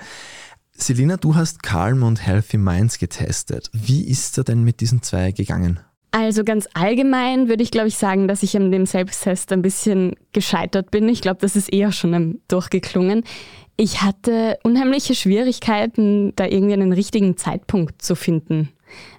[0.76, 3.70] Selina, du hast Calm und Healthy Minds getestet.
[3.74, 5.80] Wie ist er denn mit diesen zwei gegangen?
[6.16, 10.16] Also ganz allgemein würde ich, glaube ich, sagen, dass ich an dem Selbsttest ein bisschen
[10.32, 11.10] gescheitert bin.
[11.10, 13.24] Ich glaube, das ist eher schon durchgeklungen.
[13.76, 18.70] Ich hatte unheimliche Schwierigkeiten, da irgendwie einen richtigen Zeitpunkt zu finden.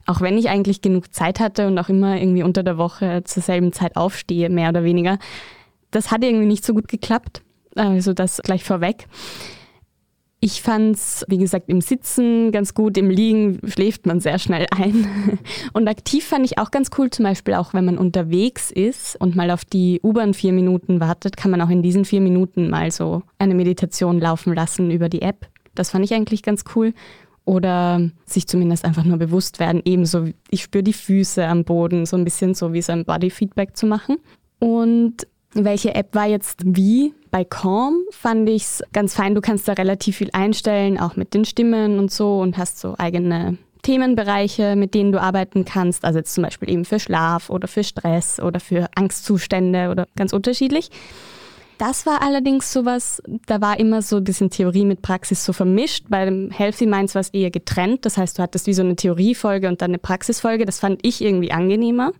[0.06, 3.42] Auch wenn ich eigentlich genug Zeit hatte und auch immer irgendwie unter der Woche zur
[3.42, 5.18] selben Zeit aufstehe, mehr oder weniger.
[5.90, 7.42] Das hat irgendwie nicht so gut geklappt.
[7.74, 9.06] Also das gleich vorweg.
[10.44, 14.66] Ich fand es, wie gesagt, im Sitzen ganz gut, im Liegen schläft man sehr schnell
[14.76, 15.38] ein.
[15.72, 19.36] Und aktiv fand ich auch ganz cool, zum Beispiel auch wenn man unterwegs ist und
[19.36, 22.90] mal auf die U-Bahn vier Minuten wartet, kann man auch in diesen vier Minuten mal
[22.90, 25.46] so eine Meditation laufen lassen über die App.
[25.74, 26.92] Das fand ich eigentlich ganz cool.
[27.46, 32.18] Oder sich zumindest einfach nur bewusst werden, ebenso, ich spüre die Füße am Boden, so
[32.18, 34.18] ein bisschen so wie so ein Body-Feedback zu machen.
[34.58, 37.14] Und welche App war jetzt wie?
[37.30, 39.34] Bei Calm fand ich es ganz fein.
[39.34, 42.94] Du kannst da relativ viel einstellen, auch mit den Stimmen und so und hast so
[42.98, 46.04] eigene Themenbereiche, mit denen du arbeiten kannst.
[46.04, 50.32] Also jetzt zum Beispiel eben für Schlaf oder für Stress oder für Angstzustände oder ganz
[50.32, 50.90] unterschiedlich.
[51.78, 56.06] Das war allerdings sowas, da war immer so ein bisschen Theorie mit Praxis so vermischt.
[56.08, 58.06] Bei dem Healthy Minds war es eher getrennt.
[58.06, 60.66] Das heißt, du hattest wie so eine Theoriefolge und dann eine Praxisfolge.
[60.66, 62.12] Das fand ich irgendwie angenehmer.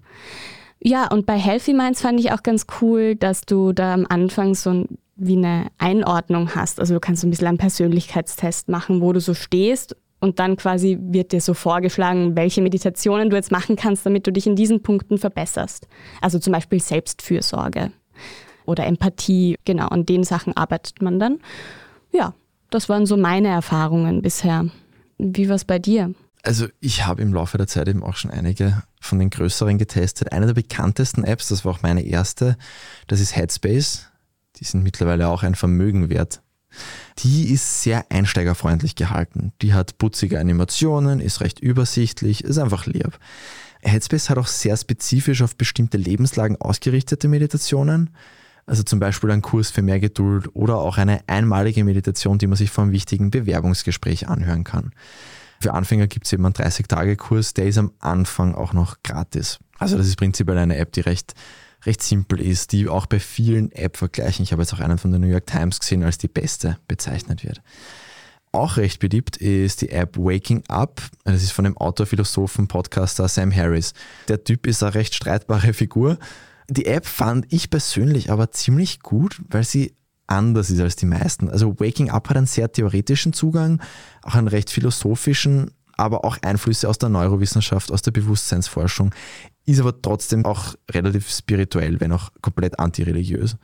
[0.87, 4.55] Ja, und bei Healthy Minds fand ich auch ganz cool, dass du da am Anfang
[4.55, 6.79] so ein, wie eine Einordnung hast.
[6.79, 10.59] Also du kannst so ein bisschen einen Persönlichkeitstest machen, wo du so stehst und dann
[10.59, 14.57] quasi wird dir so vorgeschlagen, welche Meditationen du jetzt machen kannst, damit du dich in
[14.57, 15.89] diesen Punkten verbesserst.
[16.21, 17.91] Also zum Beispiel Selbstfürsorge
[18.67, 21.39] oder Empathie, genau, an den Sachen arbeitet man dann.
[22.13, 22.35] Ja,
[22.69, 24.67] das waren so meine Erfahrungen bisher.
[25.17, 26.15] Wie war es bei dir?
[26.45, 30.33] Also ich habe im Laufe der Zeit eben auch schon einige von den größeren getestet.
[30.33, 32.59] Eine der bekanntesten Apps, das war auch meine erste,
[33.07, 34.07] das ist Headspace.
[34.57, 36.43] Die sind mittlerweile auch ein Vermögen wert.
[37.21, 39.53] Die ist sehr einsteigerfreundlich gehalten.
[39.63, 43.19] Die hat putzige Animationen, ist recht übersichtlich, ist einfach lieb.
[43.83, 48.11] Headspace hat auch sehr spezifisch auf bestimmte Lebenslagen ausgerichtete Meditationen.
[48.67, 52.57] Also zum Beispiel ein Kurs für mehr Geduld oder auch eine einmalige Meditation, die man
[52.57, 54.93] sich vor einem wichtigen Bewerbungsgespräch anhören kann.
[55.65, 59.61] Für Anfänger gibt es eben einen 30-Tage-Kurs, der ist am Anfang auch noch gratis.
[59.79, 61.33] Also das ist prinzipiell eine App, die recht,
[61.87, 65.21] recht simpel ist, die auch bei vielen App-Vergleichen, ich habe jetzt auch einen von der
[65.21, 67.63] New York Times gesehen, als die beste bezeichnet wird.
[68.53, 71.01] Auch recht beliebt ist die App Waking Up.
[71.25, 73.95] Das ist von dem Autor, Philosophen, Podcaster Sam Harris.
[74.29, 76.19] Der Typ ist eine recht streitbare Figur.
[76.69, 79.95] Die App fand ich persönlich aber ziemlich gut, weil sie
[80.27, 81.49] anders ist als die meisten.
[81.49, 83.81] Also Waking Up hat einen sehr theoretischen Zugang,
[84.23, 89.15] auch einen recht philosophischen, aber auch Einflüsse aus der Neurowissenschaft, aus der Bewusstseinsforschung,
[89.67, 93.57] ist aber trotzdem auch relativ spirituell, wenn auch komplett antireligiös.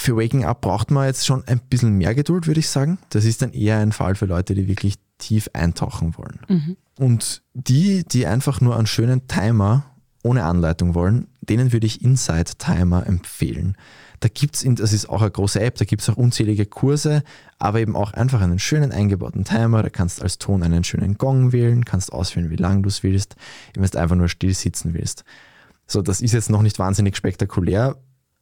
[0.00, 2.98] Für Waking Up braucht man jetzt schon ein bisschen mehr Geduld, würde ich sagen.
[3.10, 6.40] Das ist dann eher ein Fall für Leute, die wirklich tief eintauchen wollen.
[6.48, 6.76] Mhm.
[6.98, 9.84] Und die, die einfach nur einen schönen Timer
[10.22, 13.76] ohne Anleitung wollen, denen würde ich Inside Timer empfehlen.
[14.20, 17.22] Da gibt es, das ist auch eine große App, da gibt es auch unzählige Kurse,
[17.58, 19.82] aber eben auch einfach einen schönen eingebauten Timer.
[19.82, 23.36] Da kannst als Ton einen schönen Gong wählen, kannst auswählen, wie lang du es willst,
[23.74, 25.24] wenn du einfach nur still sitzen willst.
[25.86, 27.96] So, das ist jetzt noch nicht wahnsinnig spektakulär,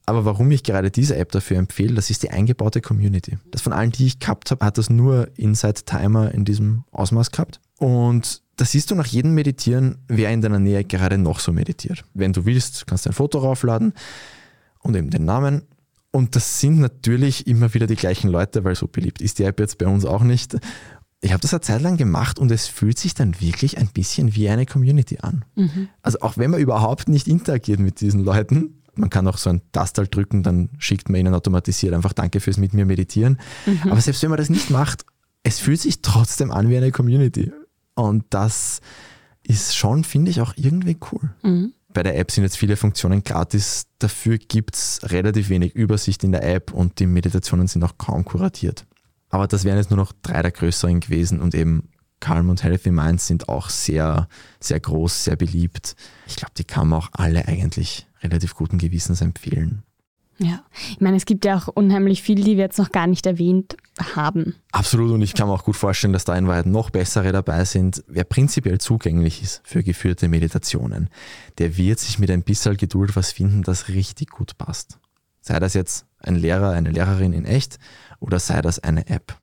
[0.06, 3.38] aber warum ich gerade diese App dafür empfehle, das ist die eingebaute Community.
[3.50, 7.32] Das von allen, die ich gehabt habe, hat das nur Inside Timer in diesem Ausmaß
[7.32, 7.60] gehabt.
[7.78, 12.04] Und da siehst du nach jedem Meditieren, wer in deiner Nähe gerade noch so meditiert.
[12.14, 13.92] Wenn du willst, kannst du ein Foto raufladen
[14.86, 15.62] und eben den Namen.
[16.10, 19.60] Und das sind natürlich immer wieder die gleichen Leute, weil so beliebt ist die App
[19.60, 20.56] jetzt bei uns auch nicht.
[21.20, 24.34] Ich habe das eine Zeit lang gemacht und es fühlt sich dann wirklich ein bisschen
[24.34, 25.44] wie eine Community an.
[25.56, 25.88] Mhm.
[26.02, 29.60] Also auch wenn man überhaupt nicht interagiert mit diesen Leuten, man kann auch so ein
[29.72, 33.38] Tastal drücken, dann schickt man ihnen automatisiert einfach Danke fürs mit mir meditieren.
[33.66, 33.90] Mhm.
[33.90, 35.04] Aber selbst wenn man das nicht macht,
[35.42, 37.52] es fühlt sich trotzdem an wie eine Community.
[37.94, 38.80] Und das
[39.42, 41.30] ist schon, finde ich, auch irgendwie cool.
[41.42, 41.72] Mhm.
[41.96, 46.32] Bei der App sind jetzt viele Funktionen gratis, dafür gibt es relativ wenig Übersicht in
[46.32, 48.84] der App und die Meditationen sind auch kaum kuratiert.
[49.30, 51.88] Aber das wären jetzt nur noch drei der größeren gewesen und eben
[52.20, 54.28] Calm und Healthy Minds sind auch sehr,
[54.60, 55.96] sehr groß, sehr beliebt.
[56.26, 59.82] Ich glaube, die kann man auch alle eigentlich relativ guten Gewissens empfehlen.
[60.38, 63.24] Ja, ich meine, es gibt ja auch unheimlich viel, die wir jetzt noch gar nicht
[63.24, 63.76] erwähnt
[64.14, 64.54] haben.
[64.70, 67.64] Absolut, und ich kann mir auch gut vorstellen, dass da in Wahrheit noch bessere dabei
[67.64, 68.04] sind.
[68.06, 71.08] Wer prinzipiell zugänglich ist für geführte Meditationen,
[71.56, 74.98] der wird sich mit ein bisschen Geduld was finden, das richtig gut passt.
[75.40, 77.78] Sei das jetzt ein Lehrer, eine Lehrerin in echt
[78.20, 79.38] oder sei das eine App.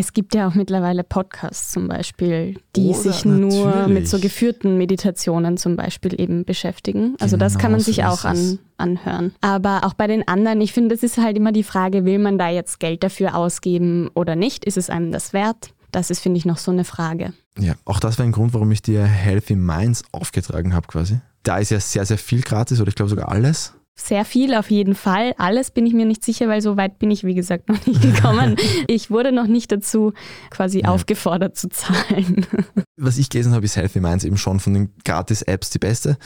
[0.00, 3.88] Es gibt ja auch mittlerweile Podcasts zum Beispiel, die Oder sich nur natürlich.
[3.88, 7.16] mit so geführten Meditationen zum Beispiel eben beschäftigen.
[7.18, 9.34] Also genau, das kann man sich so auch an, anhören.
[9.40, 12.38] Aber auch bei den anderen, ich finde, es ist halt immer die Frage, will man
[12.38, 14.64] da jetzt Geld dafür ausgeben oder nicht?
[14.64, 15.70] Ist es einem das wert?
[15.90, 17.32] Das ist, finde ich, noch so eine Frage.
[17.58, 21.18] Ja, auch das war ein Grund, warum ich dir Healthy Minds aufgetragen habe quasi.
[21.42, 23.74] Da ist ja sehr, sehr viel gratis oder ich glaube sogar alles.
[24.00, 25.34] Sehr viel auf jeden Fall.
[25.38, 28.00] Alles bin ich mir nicht sicher, weil so weit bin ich, wie gesagt, noch nicht
[28.00, 28.56] gekommen.
[28.86, 30.12] ich wurde noch nicht dazu
[30.50, 30.88] quasi ja.
[30.88, 32.46] aufgefordert zu zahlen.
[32.96, 36.16] Was ich gelesen habe, ist Healthy Minds eben schon von den Gratis-Apps die beste.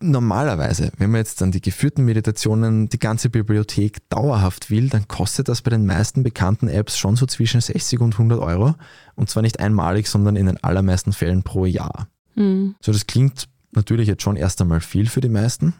[0.00, 5.48] Normalerweise, wenn man jetzt dann die geführten Meditationen, die ganze Bibliothek dauerhaft will, dann kostet
[5.48, 8.76] das bei den meisten bekannten Apps schon so zwischen 60 und 100 Euro.
[9.16, 12.06] Und zwar nicht einmalig, sondern in den allermeisten Fällen pro Jahr.
[12.36, 12.76] Mhm.
[12.80, 15.74] So, das klingt natürlich jetzt schon erst einmal viel für die meisten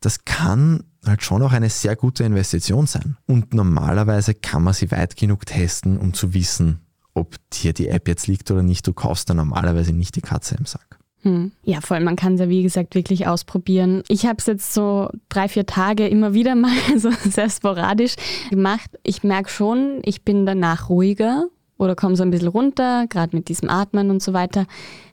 [0.00, 3.16] das kann halt schon auch eine sehr gute Investition sein.
[3.26, 6.80] Und normalerweise kann man sie weit genug testen, um zu wissen,
[7.14, 8.86] ob dir die App jetzt liegt oder nicht.
[8.86, 10.98] Du kaufst dann normalerweise nicht die Katze im Sack.
[11.22, 11.50] Hm.
[11.64, 14.02] Ja, vor allem, man kann es ja wie gesagt wirklich ausprobieren.
[14.08, 18.14] Ich habe es jetzt so drei, vier Tage immer wieder mal so sehr sporadisch
[18.50, 18.90] gemacht.
[19.02, 23.48] Ich merke schon, ich bin danach ruhiger oder komme so ein bisschen runter, gerade mit
[23.48, 24.66] diesem Atmen und so weiter.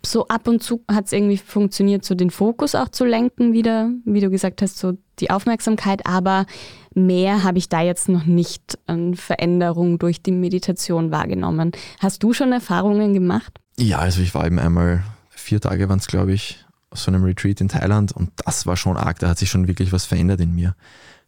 [0.03, 3.91] So ab und zu hat es irgendwie funktioniert, so den Fokus auch zu lenken wieder,
[4.03, 6.45] wie du gesagt hast, so die Aufmerksamkeit, aber
[6.93, 11.71] mehr habe ich da jetzt noch nicht an Veränderung durch die Meditation wahrgenommen.
[11.99, 13.59] Hast du schon Erfahrungen gemacht?
[13.77, 17.23] Ja, also ich war eben einmal, vier Tage waren es, glaube ich, auf so einem
[17.23, 20.41] Retreat in Thailand und das war schon arg, da hat sich schon wirklich was verändert
[20.41, 20.75] in mir.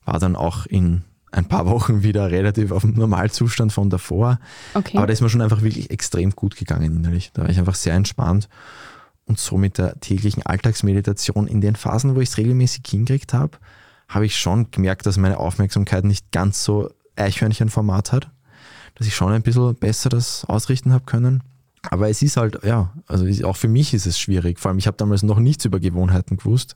[0.05, 4.39] War dann auch in ein paar Wochen wieder relativ auf dem Normalzustand von davor.
[4.73, 4.97] Okay.
[4.97, 7.31] Aber da ist mir schon einfach wirklich extrem gut gegangen innerlich.
[7.33, 8.47] Da war ich einfach sehr entspannt.
[9.25, 13.57] Und so mit der täglichen Alltagsmeditation in den Phasen, wo ich es regelmäßig hingekriegt habe,
[14.07, 18.29] habe ich schon gemerkt, dass meine Aufmerksamkeit nicht ganz so Eichhörnchenformat hat.
[18.95, 21.43] Dass ich schon ein bisschen besser das ausrichten habe können.
[21.89, 24.59] Aber es ist halt, ja, also auch für mich ist es schwierig.
[24.59, 26.75] Vor allem, ich habe damals noch nichts über Gewohnheiten gewusst.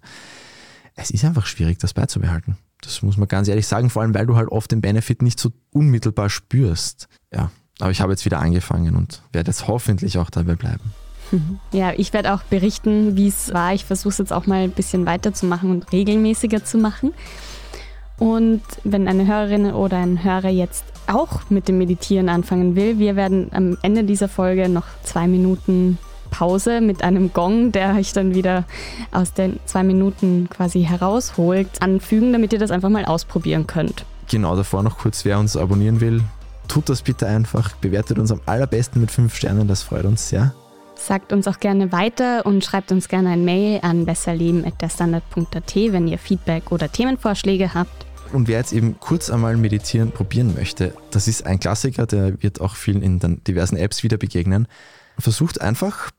[0.95, 2.58] Es ist einfach schwierig, das beizubehalten.
[2.82, 5.40] Das muss man ganz ehrlich sagen, vor allem weil du halt oft den Benefit nicht
[5.40, 7.08] so unmittelbar spürst.
[7.34, 10.94] Ja, aber ich habe jetzt wieder angefangen und werde jetzt hoffentlich auch dabei bleiben.
[11.72, 13.74] Ja, ich werde auch berichten, wie es war.
[13.74, 17.14] Ich versuche es jetzt auch mal ein bisschen weiterzumachen und regelmäßiger zu machen.
[18.20, 23.16] Und wenn eine Hörerin oder ein Hörer jetzt auch mit dem Meditieren anfangen will, wir
[23.16, 25.98] werden am Ende dieser Folge noch zwei Minuten
[26.32, 28.64] Pause mit einem Gong, der euch dann wieder
[29.12, 34.06] aus den zwei Minuten quasi herausholt, anfügen, damit ihr das einfach mal ausprobieren könnt.
[34.30, 36.24] Genau, davor noch kurz, wer uns abonnieren will,
[36.68, 37.76] tut das bitte einfach.
[37.76, 40.56] Bewertet uns am allerbesten mit fünf Sternen, das freut uns sehr.
[40.96, 46.18] Sagt uns auch gerne weiter und schreibt uns gerne ein Mail an besserleben.derstandard.at, wenn ihr
[46.18, 48.06] Feedback oder Themenvorschläge habt.
[48.32, 52.62] Und wer jetzt eben kurz einmal meditieren probieren möchte, das ist ein Klassiker, der wird
[52.62, 54.68] auch vielen in den diversen Apps wieder begegnen.
[55.20, 56.12] Versucht einfach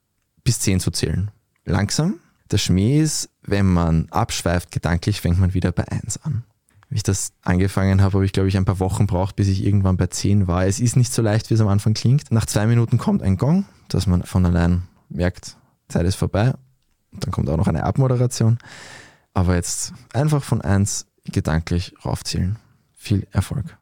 [0.45, 1.31] bis 10 zu zählen.
[1.65, 2.21] Langsam.
[2.51, 6.45] Der Schmäh ist, wenn man abschweift gedanklich, fängt man wieder bei 1 an.
[6.89, 9.65] Wie ich das angefangen habe, habe ich, glaube ich, ein paar Wochen braucht, bis ich
[9.65, 10.67] irgendwann bei 10 war.
[10.67, 12.31] Es ist nicht so leicht, wie es am Anfang klingt.
[12.31, 15.57] Nach zwei Minuten kommt ein Gong, dass man von allein merkt,
[15.89, 16.53] Zeit ist vorbei.
[17.13, 18.59] Dann kommt auch noch eine Abmoderation.
[19.33, 22.59] Aber jetzt einfach von 1 gedanklich raufzählen.
[22.93, 23.79] Viel Erfolg.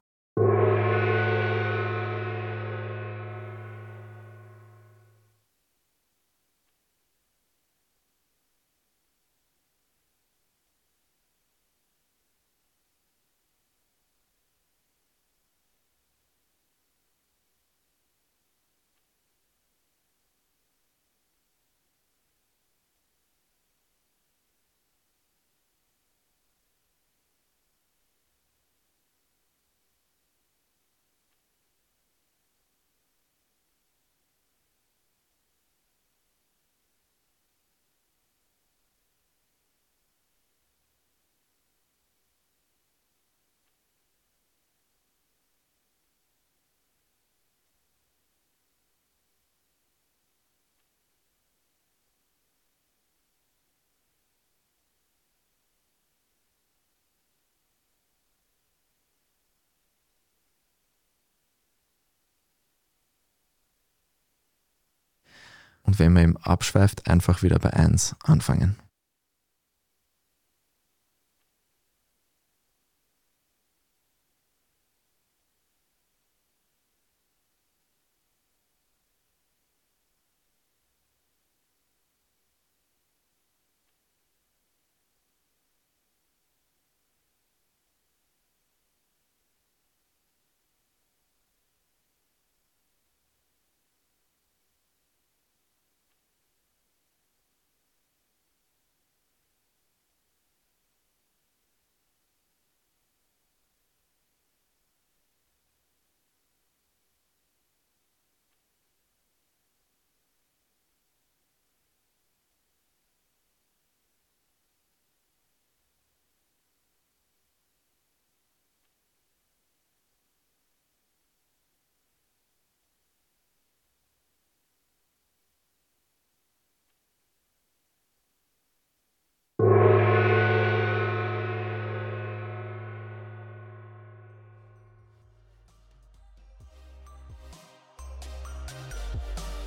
[65.91, 68.76] Und wenn man eben abschweift, einfach wieder bei 1 anfangen.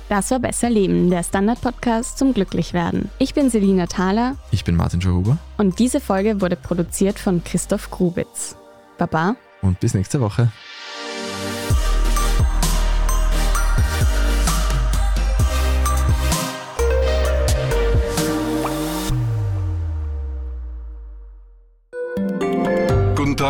[0.08, 3.10] Das war Besser Leben, der Standard-Podcast zum Glücklichwerden.
[3.18, 4.36] Ich bin Selina Thaler.
[4.50, 5.38] Ich bin Martin Schauhuber.
[5.56, 8.54] Und diese Folge wurde produziert von Christoph Grubitz.
[8.98, 9.36] Baba.
[9.62, 10.52] Und bis nächste Woche.